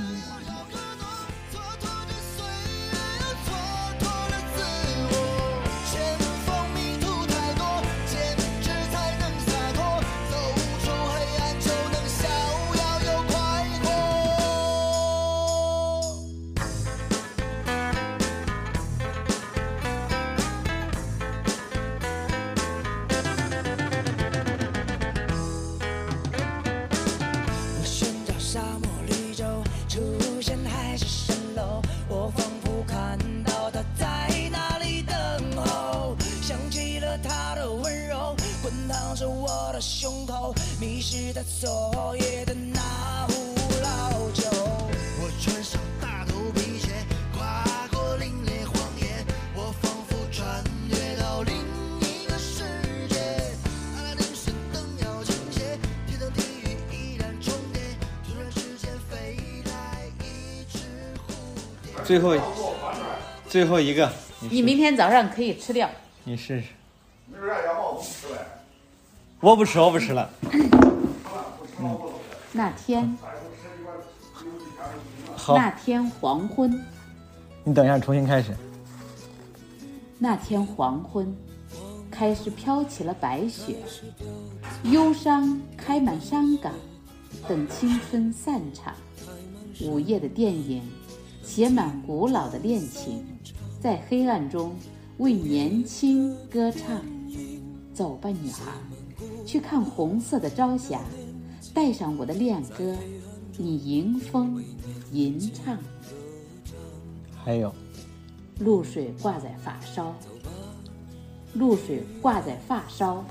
[62.05, 62.37] 最后，
[63.49, 64.13] 最后一个，
[64.51, 65.89] 你明天早上可以吃掉。
[66.25, 66.69] 你试试。
[69.41, 70.29] 我不吃，我不吃了。
[72.53, 73.17] 那天，
[75.35, 76.79] 好，那天黄昏，
[77.65, 78.55] 你等一下，重新开始。
[80.19, 81.35] 那天黄昏，
[82.11, 83.77] 开始飘起了白雪，
[84.85, 86.73] 忧伤开满山岗，
[87.49, 88.95] 等青春散场。
[89.83, 90.81] 午夜的电影，
[91.45, 93.23] 写满古老的恋情，
[93.81, 94.73] 在黑暗中
[95.19, 97.01] 为年轻歌唱。
[97.93, 98.73] 走吧，女孩，
[99.47, 101.01] 去看红色的朝霞，
[101.73, 102.97] 带上我的恋歌，
[103.57, 104.61] 你迎风
[105.13, 105.79] 吟唱。
[107.37, 107.73] 还有，
[108.59, 110.13] 露水挂在发梢，
[111.53, 113.23] 露水挂在发梢，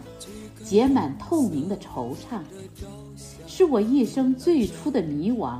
[0.64, 2.39] 结满透明的惆怅，
[3.47, 5.59] 是我一生最初的迷惘。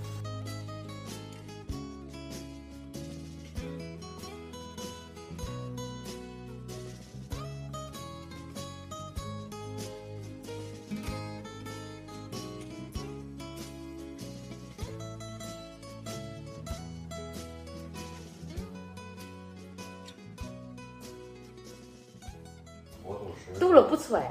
[23.11, 24.25] 我都是读了不错呀，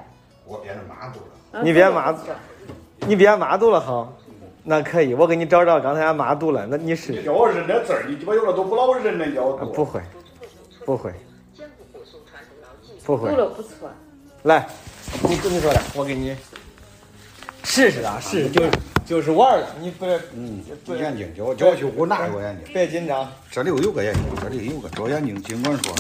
[0.47, 1.63] 我变成马肚了。
[1.63, 2.17] 你别骂，
[3.07, 4.11] 你别骂读了哈，
[4.63, 7.23] 那可以，我给你找找刚才俺妈读了，那你试试。
[7.23, 9.65] 叫我认那字儿，你鸡巴有了都不老认那叫我读。
[9.65, 10.01] 啊不会，
[10.87, 11.13] 不会，
[13.05, 13.37] 不会读。
[13.37, 13.91] 了不错。
[14.45, 14.67] 来，
[15.29, 16.37] 你跟你说的，我给你
[17.65, 18.71] 试试啊，试试就是
[19.05, 20.63] 就是玩儿的，你不嗯，
[20.97, 22.73] 眼睛叫我叫我去捂哪个眼睛？
[22.73, 23.29] 别紧张。
[23.51, 25.95] 这里有个眼睛，这里有个这眼睛，尽管说，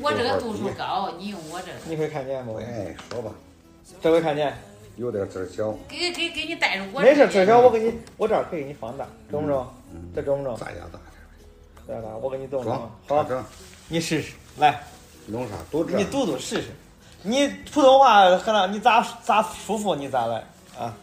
[0.00, 1.78] 我这个度数高，你用我这个。
[1.88, 2.56] 你会看见不？
[2.56, 3.30] 哎，说吧，
[4.00, 4.56] 这回看见？
[4.96, 7.00] 有点字儿小，给给给你带着我。
[7.00, 9.66] 没事，至少我给你，我这儿可以给你放大，中不中？
[10.14, 10.54] 这中不中？
[10.56, 10.98] 再加大
[11.86, 12.10] 对吧？
[12.20, 12.76] 我给你动点。
[13.08, 13.24] 动。
[13.24, 13.44] 好，
[13.88, 14.82] 你试试，来，
[15.26, 15.54] 弄啥？
[15.70, 15.96] 读这。
[15.96, 16.68] 你读读试试。
[17.22, 20.44] 你普通话河南，你咋咋舒服你咋来
[20.78, 20.94] 啊？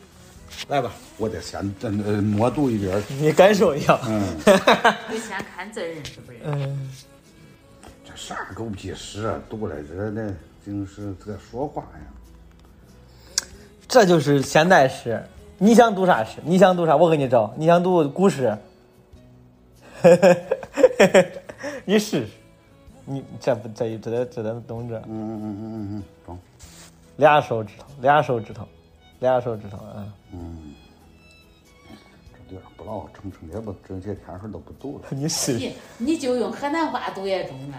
[0.68, 3.01] 来吧，我得先呃呃默读一遍。
[3.20, 3.99] 你感受一下。
[4.05, 4.22] 嗯，
[5.10, 6.45] 你先看字认识不认识。
[6.45, 7.09] 嗯，这
[8.20, 9.40] 啥狗屁诗啊！
[9.50, 10.30] 读来这那
[10.64, 13.46] 净是在说话呀。
[13.88, 15.24] 这就是现代诗。
[15.58, 16.40] 你想读啥诗？
[16.44, 16.98] 你想读啥？
[16.98, 17.54] 我给你找。
[17.56, 18.56] 你想读古诗？
[21.86, 22.32] 你试试。
[23.06, 24.98] 你这不这这得这得懂这。
[24.98, 26.38] 嗯嗯嗯嗯嗯，中。
[27.16, 28.68] 俩手指头，俩手指头，
[29.20, 30.06] 俩手指头，啊。
[30.34, 30.74] 嗯，
[32.48, 35.06] 这点儿不老成成天不这些天数都不读了。
[35.16, 35.58] 你试试。
[35.58, 37.78] 你你就用河南话读也中了，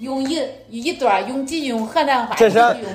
[0.00, 2.34] 用一一段用几句用河南话，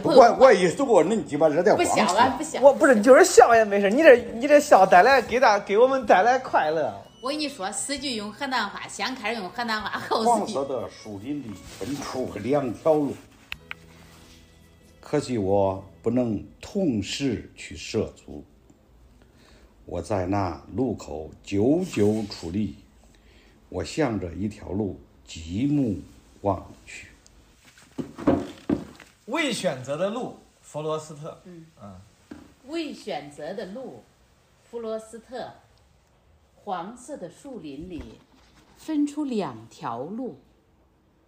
[0.03, 2.61] 我我一读过，那鸡巴这点不像啊，不像。
[2.61, 3.89] 我不是，就是笑也没事。
[3.91, 6.93] 你这你这笑带来给大给我们带来快乐。
[7.21, 13.15] 我跟你说，四句用河南话，先开始用河南话，后四句黄色的树林里分出两条路，
[14.99, 18.43] 可惜我不能同时去涉足。
[19.85, 22.75] 我在那路口久久矗立，
[23.69, 25.97] 我向着一条路极目
[26.41, 26.74] 望去。
[29.25, 31.41] 未选择的路，弗罗斯特。
[31.45, 31.99] 嗯嗯，
[32.67, 34.03] 未选择的路，
[34.63, 35.51] 弗罗斯特。
[36.55, 38.01] 黄色的树林里，
[38.75, 40.37] 分出两条路，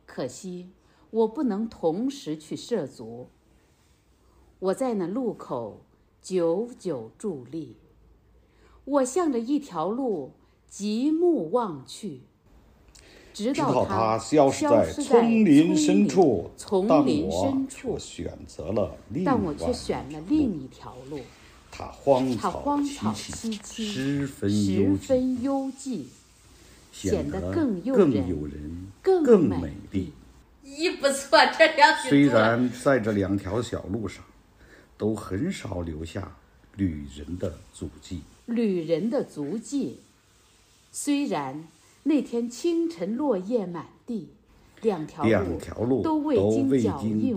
[0.05, 0.71] 可惜
[1.11, 3.29] 我不能同时去涉足。
[4.59, 5.85] 我在那路口
[6.21, 7.77] 久久伫立，
[8.85, 10.33] 我向着一条路
[10.67, 12.23] 极目望去，
[13.37, 21.19] 直直到它它消失在在丛林深处，丛但林我深处却选择了另但我却选了一条另路一条路。
[21.69, 26.07] 它荒草萋萋萋，十分十幽静，
[26.91, 30.13] 显得更诱更人诱人，更更美美丽。
[30.65, 34.23] 咦，不错，这两句虽然在这两条小路上，
[34.97, 36.35] 都很少留下
[36.75, 39.99] 旅人的足迹，旅人的足迹。
[40.91, 41.67] 虽然
[42.07, 44.29] 那天清晨落叶满地，
[44.81, 46.79] 两条两路都未经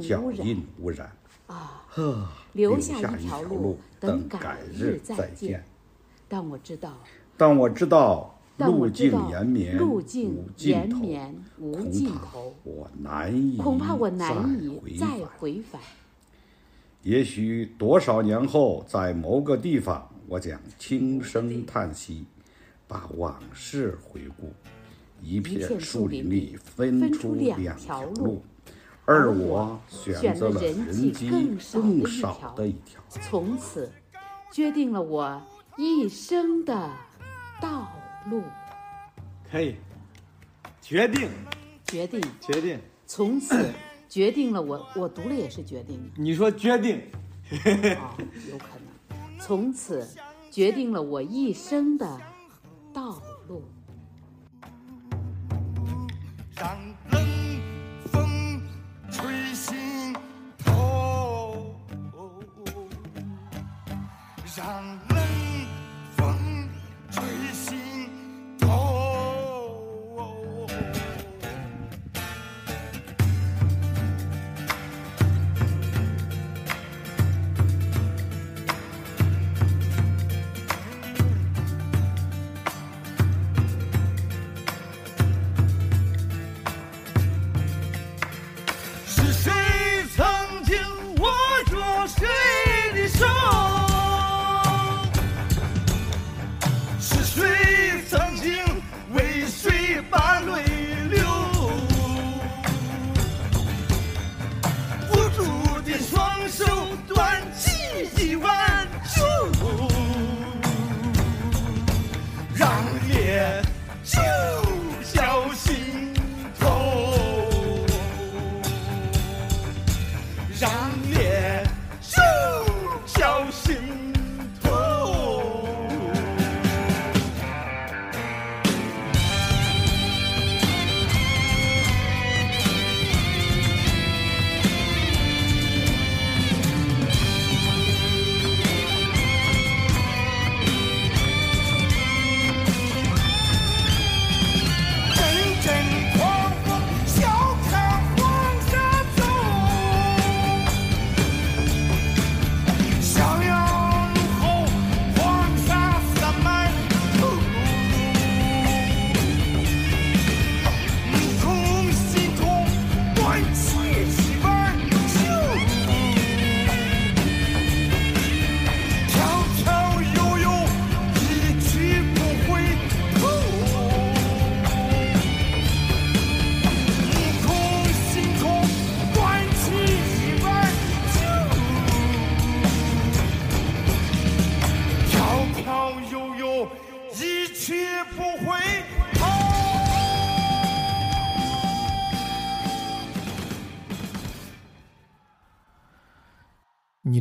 [0.00, 1.10] 脚印污染。
[1.48, 5.64] 啊，呵，留下一条路等改改日再见见。。
[6.28, 6.96] 但我知道，
[7.36, 15.80] 但我知道路径延绵，路径无尽头延绵无恐怕尽头我难以恐怕我难以再回返。
[17.02, 22.24] 也许多少年后，在某个地方，我将轻声叹息，
[22.90, 24.52] 把往事回顾。
[25.22, 28.42] 一片片树树林林里里分分出出两两条路，
[29.04, 31.30] 而而我我选选择了了人迹
[31.72, 33.00] 更少的一条。
[33.08, 33.92] 从此，
[34.52, 35.40] 决定了我
[35.78, 36.90] 一生的
[37.60, 37.92] 道
[38.28, 38.42] 路。
[39.48, 39.76] 可以，
[40.82, 41.28] 决定，
[41.86, 42.80] 决定，决定。
[43.06, 43.68] 从此
[44.08, 47.00] 决定了我，我读了也是决定你说决定，
[47.98, 48.16] 啊、
[48.50, 48.64] 有可
[49.06, 49.38] 能。
[49.38, 50.08] 从此
[50.50, 52.20] 决定了我一生的
[52.92, 53.22] 到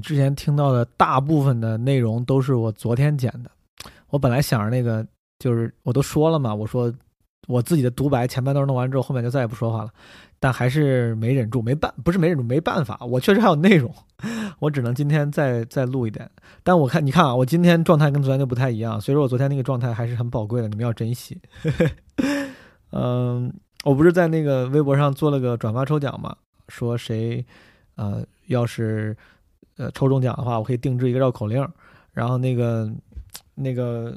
[0.09, 3.51] 之前听到的大部分的内容都是我昨天剪的。
[4.09, 5.05] 我本来想着那个，
[5.37, 6.91] 就是我都说了嘛，我说
[7.47, 9.91] 我自己的独白前半段弄完之后，后面就再也不说话了。
[10.39, 13.93] 但还是没忍住，没办不是没忍住，没办法，我确实还有内容，
[14.57, 16.27] 我只能今天再再录一点。
[16.63, 21.39] 但我看你看啊，我今天状态跟昨天就不太一样，所以说我昨天那个状态还是很宝贵的，你们要珍惜。
[22.91, 23.53] 嗯，
[23.83, 26.35] 我不是在那个微博上做了个转发抽奖嘛，
[26.67, 27.45] 说谁
[27.93, 29.15] 呃要是
[29.79, 31.67] 呃抽中奖的话，我可以定制一个绕口令。
[32.13, 32.87] 然后那个
[33.55, 34.15] 那个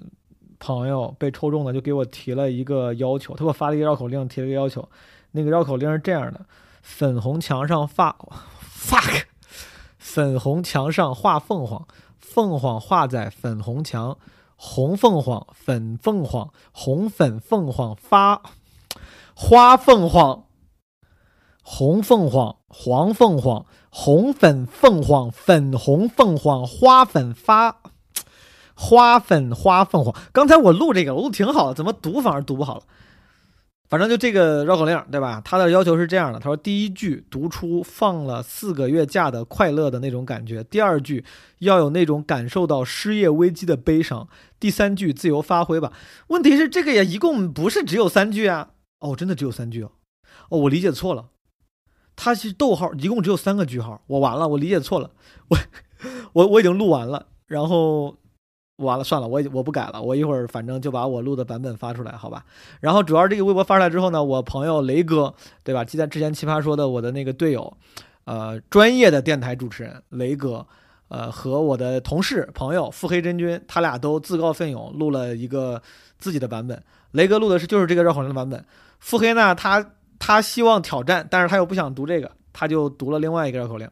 [0.59, 4.87] 朋友被抽中的就给我提了一个要求，他给我发了一个绕口令，提了一个要求。
[5.31, 6.45] 那个绕口令是这样的：
[6.83, 8.15] 粉红墙上画
[8.61, 9.23] fuck，
[9.97, 11.87] 粉红墙上画凤凰，
[12.19, 14.19] 凤凰画在粉红墙，
[14.57, 18.43] 红凤凰粉凤凰，红粉凤凰发
[19.35, 20.45] 花凤凰，
[21.63, 23.65] 红凤凰黄凤凰，
[23.95, 27.77] 红粉凤凰粉红凤凰花粉发。
[28.75, 32.83] 花粉花凤凰，刚才我录这个，我录挺好的，怎么读反而读不好了？
[33.89, 35.43] 反正就这个绕口令，对吧？
[35.45, 41.23] 他的要求是这样的：他说，第一句读出放了四个月假的快乐的那种感觉；第二句
[41.59, 44.27] 要有那种感受到失业危机的悲伤；
[44.59, 45.93] 第三句自由发挥吧。
[46.29, 48.71] 问题是这个也一共不是只有三句啊！
[49.01, 49.93] 哦，真的只有三句哦！
[50.49, 51.27] 哦，我理解错了，
[52.17, 54.01] 它是逗号，一共只有三个句号。
[54.07, 55.11] 我完了，我理解错了，
[55.49, 55.59] 我
[56.33, 58.17] 我我已经录完了，然后。
[58.77, 62.45] 完了，算了，我我不改了，我一会儿反正就把我录的版本发出来，好吧？
[62.81, 65.33] 然后主要这个微博发出来之后呢，我朋友雷哥，
[65.63, 65.85] 对吧？
[65.85, 67.77] 记得之前奇葩说的我的那个队友，
[68.25, 70.67] 呃，专业的电台主持人雷哥，
[71.09, 75.81] 呃，和我的同事朋友腹黑真君，他俩都自告奋勇录了一个
[76.19, 76.83] 自己的版本。
[77.13, 78.65] 雷哥录的是就是这个绕口令的版本，
[78.99, 79.93] 腹黑呢，他
[80.25, 83.91] 他希望挑战，但是他又不想读这个，他就读了另外一个绕口令。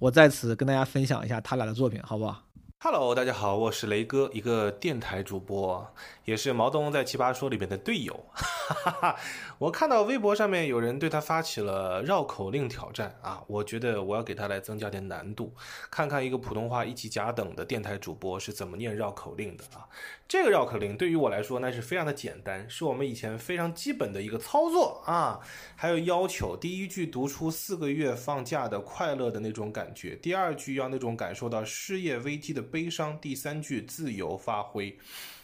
[0.00, 2.42] 我在此跟大家分享一下他俩的作品，好不好？
[2.80, 5.84] Hello，大家好，我是雷哥，一个电台主播，
[6.24, 8.24] 也是毛东在奇葩说里面的队友。
[8.32, 9.16] 哈哈，
[9.58, 15.52] 我看到微博上面有人对他发起了绕口令挑战啊，我觉得我要给他来增加点难度，
[15.90, 19.88] 看看一个普通话一级甲等的电台主播是怎么念绕口令的啊。
[20.28, 25.40] 这个绕口令对于我来说那是非常的简单，是我们以前非常基本的一个操作啊。
[25.74, 34.96] 还有要求，第一句读出四个月放假的快乐的那种感觉，第二句要那种感受到失业危机的悲伤，第三句自由发挥。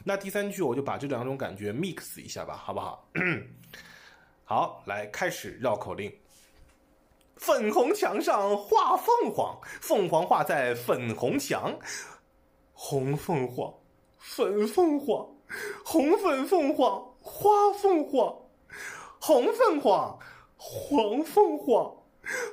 [0.05, 3.09] 那第三句我就把这两种感觉 mix 一下吧，好不好？
[4.45, 6.13] 好，来开始绕口令。
[7.37, 11.77] 粉红墙上画凤凰，凤凰画在粉红墙，
[12.73, 13.75] 红凤凰，
[14.19, 15.29] 粉凤凰，
[15.85, 18.37] 红粉凤凰，花凤凰，
[19.21, 20.19] 红凤凰，
[20.57, 21.97] 黄凤凰，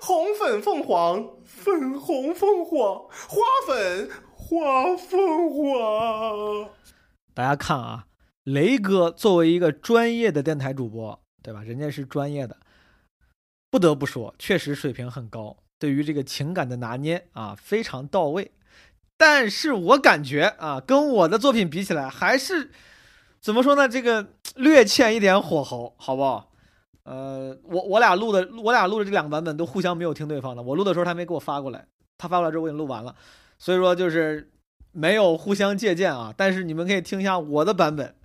[0.01, 4.09] 红粉凤凰，粉红凤凰，花粉
[4.51, 6.69] 花凤凰。
[7.33, 8.07] 大家看啊，
[8.43, 11.63] 雷哥作为一个专业的电台主播，对吧？
[11.63, 12.57] 人家是专业的，
[13.69, 18.51] 不得不说，确实水平很高，对于这个情感的拿捏啊，非常到位。
[19.15, 22.71] 但是我感觉啊，跟我的作品比起来，还是
[23.39, 23.87] 怎么说呢？
[23.87, 26.51] 这个略欠一点火候，好不好？
[27.03, 30.61] 呃，我 我俩录的，我俩录的这两个版本都互相没有听对方的。
[30.61, 31.87] 我录的时候他没给我发过来，
[32.17, 33.15] 他发过来之后我已经录完了，
[33.61, 34.49] 所以说就是
[34.91, 36.33] 没有互相借鉴啊。
[36.35, 38.15] 但是你们可以听一下我的版本，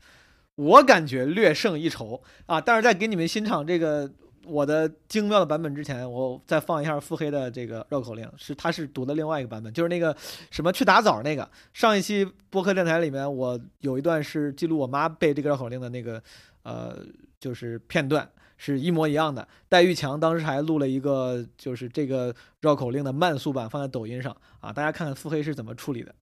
[0.55, 2.59] 我感觉略胜一筹啊。
[2.59, 4.11] 但是在给你们欣赏这个
[4.47, 10.17] 我的精妙的版本之前，我再放一下腹黑的这个绕口令，是他是读的另外一个版本，就是那个
[10.51, 11.47] 什么去打枣那个。
[11.75, 16.23] 上一期播客电台里面，我有一段是记录我妈背这个绕口令的那个
[16.63, 16.97] 呃，
[17.39, 18.27] 就是片段。
[18.57, 19.47] 是一模一样的。
[19.69, 26.15] 戴玉强当时还录了一个，就是这个绕口令的慢速版，放在抖音上啊，大家看看腹黑是怎么处理的。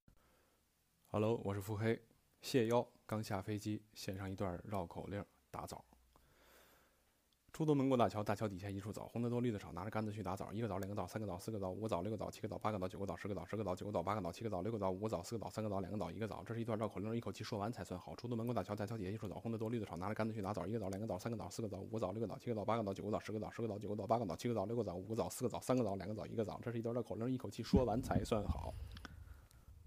[1.09, 2.01] Hello，我是腹黑，
[2.43, 5.85] 谢邀刚下飞机，献上一段绕口令打枣。
[7.55, 10.53] 出东门过大桥，大桥底下一树枣，红的多绿的少，拿着杆子去打枣。
[10.53, 16.43] 一个枣，两个枣，三个枣，四个枣，五个枣，六个枣，七个枣，八个枣，九个枣，十个枣，十个枣，九个枣，八个枣，七个枣，六个枣，五个枣，四个枣，三个枣，两个枣，一个枣。
[16.45, 18.13] 这是一段绕口令，一口气说完才算好。
[18.17, 20.67] 出东门过大桥，大桥底下一树枣，红的多绿的少，拿着杆子去打枣。
[20.67, 26.59] 一个枣，两个枣，三个枣，四个枣，五个枣，六个枣，七个枣，八个枣，九个枣，十个枣，十个枣，九个枣，八个枣，七个枣，六个枣，五个枣，四个枣，三个枣，两个枣，一个枣。
[26.61, 28.75] 这是一段绕口令，一口气说完才算好。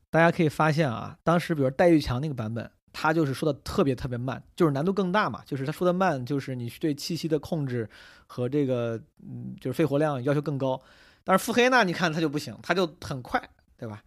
[0.09, 7.87] 大家可以发现啊，当时比如戴玉强那个版本，他就是说的特别特别慢，就是难度更大嘛，就是他说的慢，就是你对气息的控制
[8.25, 10.81] 和这个嗯，就是肺活量要求更高。
[11.23, 13.39] 但是腹黑呢，你看他就不行，他就很快，
[13.77, 14.03] 对吧？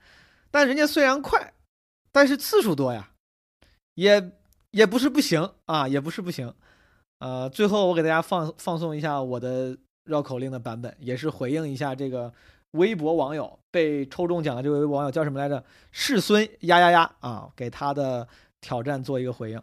[0.50, 1.54] 但人家虽然快，
[2.10, 3.10] 但是次数多呀，
[3.94, 4.32] 也
[4.72, 6.52] 也不是不行啊，也不是不行。
[7.20, 12.32] 呃，最后我给大家放放送一下我的绕口令的版本，也是回应一下这个
[12.72, 15.62] 微博网友被抽中奖的这位网友叫什么来着？
[15.92, 18.26] 世孙呀呀呀啊，给他的
[18.60, 19.62] 挑战做一个回应。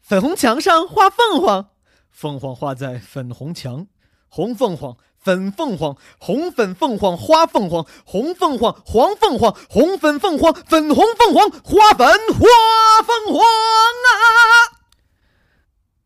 [0.00, 1.70] 粉红墙上画凤凰，
[2.10, 3.86] 凤凰画在粉红墙，
[4.28, 4.96] 红凤凰。
[5.22, 14.79] 粉凤凰，红粉凤凰，花凤凰，红凤凰，黄凤凰，红粉凤凰，粉红凤凰，花粉花凤凰啊！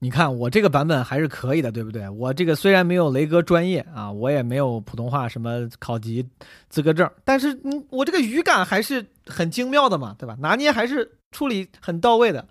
[0.04, 2.06] 你看我这个版本还是可以的，对不对？
[2.10, 6.22] 我这个虽然没有雷哥专业啊，我也没有普通话什么考级
[6.68, 10.36] 资格证，但是嗯，我这个语感还是很精妙的嘛，对吧？
[10.40, 12.46] 拿捏还是处理很到位的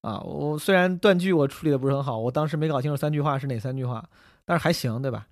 [0.00, 0.18] 啊。
[0.22, 4.04] 我虽然断句我处理的不是很好，我当时没搞清楚三句话是哪三句话，
[4.44, 5.24] 但是还行，对吧？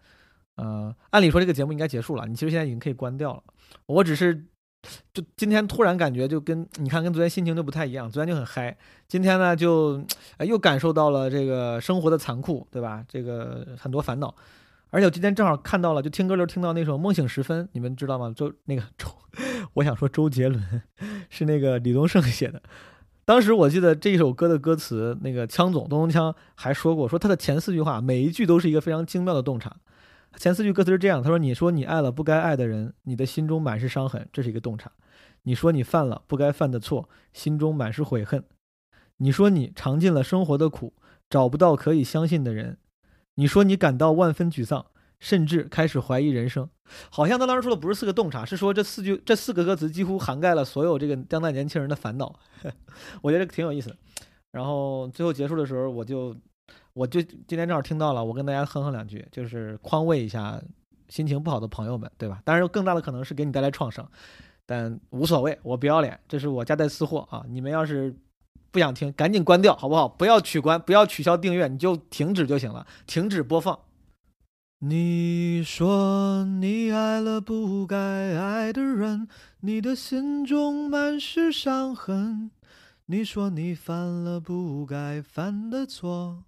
[0.54, 3.42] 呃，按理说这个节目应该结束了，你其实现在已经可以关掉了。
[3.86, 4.40] 我只是
[5.12, 8.76] 就今天突然感觉就跟你看跟昨天心情就不太一样，昨天就很嗨，
[9.06, 10.02] 今天呢就
[10.38, 13.04] 哎又感受到了这个生活的残酷，对吧？
[13.08, 14.34] 这个很多烦恼，
[14.90, 18.32] 而且我今天正好看到了，就听歌的时候听到那首《梦醒时分》，你们知道吗？
[18.34, 19.08] 周那个周，
[19.74, 20.82] 我想说周杰伦
[21.28, 22.62] 是那个李宗盛写的。
[23.26, 29.76] 当时我记得这一首歌的歌词，那个枪总东东锵还说过，说他的前四句话每一句都是一个非常精妙的洞察。
[30.36, 34.88] 前四句歌词是这样：他说，你说你爱了不该爱的人，你的心中满是伤痕，这是一个洞察；
[35.42, 38.40] 你说你犯了不该犯的错，心中满是悔恨；
[39.18, 40.94] 你说你尝尽了生活的苦，
[41.28, 42.76] 找不到可以相信的人；
[43.34, 44.86] 你说你感到万分沮丧，
[45.18, 46.70] 甚至开始怀疑人生。
[47.10, 52.38] 好像他当时说的不是四个洞察，是说这四句这四个歌词几乎涵盖了所有这个当代年轻人的烦恼。
[53.20, 53.94] 我觉得挺有意思。
[54.52, 56.34] 然后最后结束的时候，我就。
[57.00, 60.60] 我就今天正好听到了，我跟大家哼哼两句，就是宽慰一下
[61.08, 62.42] 心情不好的朋友们，对吧？
[62.44, 64.06] 当然，更大的可能是给你带来创伤，
[64.66, 67.42] 但无所谓，我不要脸，这是我家带私货啊！
[67.48, 68.14] 你们要是
[68.70, 70.06] 不想听，赶紧关掉，好不好？
[70.06, 73.78] 不要取关，不要取消订阅，你就停止就行了，停止播放。
[74.80, 79.26] 你说你爱了不该爱的人，
[79.60, 82.50] 你的心中满是伤痕。
[83.06, 86.44] 你说你犯了不该犯的错。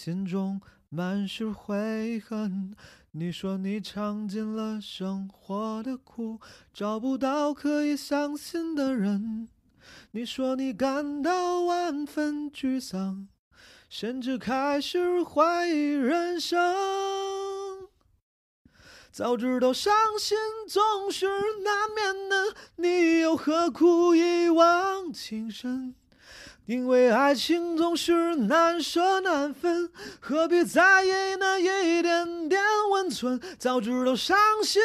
[0.00, 0.60] 心中
[0.90, 2.72] 满是悔恨，
[3.10, 6.38] 你说你尝尽了生活的苦，
[6.72, 9.48] 找不到可以相信的人。
[10.12, 13.26] 你说你感到万分沮丧，
[13.88, 16.56] 甚至开始怀疑人生。
[19.10, 20.38] 早知道伤心
[20.68, 25.96] 总是难免的，你又何苦一往情深？
[26.68, 29.88] 因为爱情总是难舍难分，
[30.20, 31.08] 何必在意
[31.40, 33.40] 那一点点温存？
[33.58, 34.82] 早知道伤心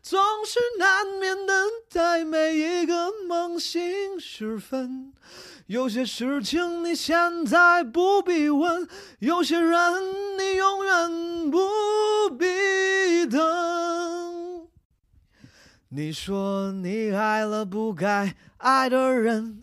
[0.00, 1.52] 总是难免的，
[1.90, 5.12] 在每一个梦醒时分。
[5.66, 8.88] 有些事情你现在不必问，
[9.18, 9.78] 有些人
[10.38, 14.66] 你永远不必等。
[15.90, 19.62] 你说你爱了不该爱的人，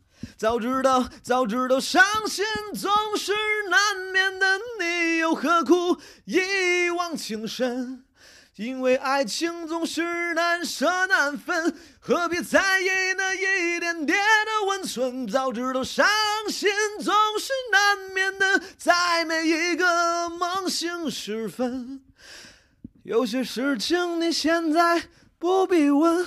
[0.41, 2.43] 早知道，早知道伤心
[2.73, 3.31] 总是
[3.69, 8.03] 难免的，你又何苦一往情深？
[8.55, 15.27] 因为爱情总是难舍难分，何必在意那一点点的温存？
[15.27, 16.07] 早知道伤
[16.49, 22.01] 心总是难免的，在每一个梦醒时分。
[23.03, 25.03] 有些事情你现在
[25.37, 26.25] 不必问，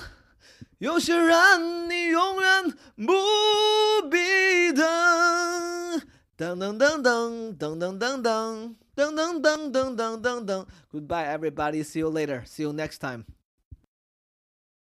[0.79, 4.85] 有些人你永远不必等。
[6.37, 10.65] 噔噔噔噔噔噔噔噔噔噔噔噔噔噔噔。
[10.91, 11.81] Goodbye, everybody.
[11.83, 12.43] See you later.
[12.45, 13.25] See you next time.